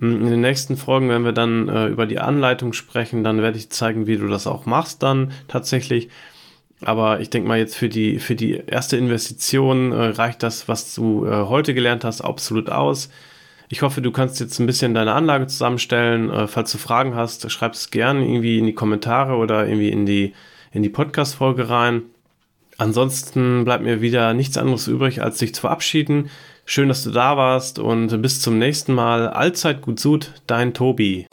In 0.00 0.26
den 0.26 0.40
nächsten 0.40 0.76
Folgen 0.76 1.08
werden 1.08 1.24
wir 1.24 1.32
dann 1.32 1.68
äh, 1.68 1.86
über 1.86 2.06
die 2.06 2.18
Anleitung 2.18 2.72
sprechen. 2.72 3.22
Dann 3.22 3.42
werde 3.42 3.58
ich 3.58 3.70
zeigen, 3.70 4.06
wie 4.06 4.16
du 4.16 4.26
das 4.26 4.46
auch 4.46 4.66
machst 4.66 5.02
dann 5.02 5.32
tatsächlich. 5.46 6.08
Aber 6.82 7.20
ich 7.20 7.30
denke 7.30 7.48
mal, 7.48 7.58
jetzt 7.58 7.76
für 7.76 7.88
die, 7.88 8.18
für 8.18 8.34
die 8.34 8.60
erste 8.66 8.96
Investition 8.96 9.92
äh, 9.92 10.06
reicht 10.06 10.42
das, 10.42 10.68
was 10.68 10.94
du 10.94 11.24
äh, 11.26 11.46
heute 11.46 11.74
gelernt 11.74 12.04
hast, 12.04 12.20
absolut 12.20 12.70
aus. 12.70 13.08
Ich 13.68 13.82
hoffe, 13.82 14.02
du 14.02 14.10
kannst 14.10 14.40
jetzt 14.40 14.58
ein 14.58 14.66
bisschen 14.66 14.94
deine 14.94 15.12
Anlage 15.12 15.46
zusammenstellen. 15.46 16.30
Äh, 16.30 16.46
falls 16.48 16.72
du 16.72 16.78
Fragen 16.78 17.14
hast, 17.14 17.50
schreib 17.50 17.74
es 17.74 17.90
gerne 17.90 18.24
irgendwie 18.26 18.58
in 18.58 18.66
die 18.66 18.74
Kommentare 18.74 19.36
oder 19.36 19.66
irgendwie 19.66 19.90
in 19.90 20.06
die, 20.06 20.34
in 20.72 20.82
die 20.82 20.90
Podcast-Folge 20.90 21.70
rein. 21.70 22.02
Ansonsten 22.76 23.64
bleibt 23.64 23.84
mir 23.84 24.00
wieder 24.00 24.34
nichts 24.34 24.58
anderes 24.58 24.88
übrig, 24.88 25.22
als 25.22 25.38
dich 25.38 25.54
zu 25.54 25.62
verabschieden. 25.62 26.28
Schön, 26.66 26.88
dass 26.88 27.04
du 27.04 27.10
da 27.10 27.36
warst 27.36 27.78
und 27.78 28.22
bis 28.22 28.40
zum 28.40 28.58
nächsten 28.58 28.94
Mal. 28.94 29.28
Allzeit 29.28 29.82
gut 29.82 30.00
Sud, 30.00 30.32
dein 30.46 30.72
Tobi. 30.72 31.26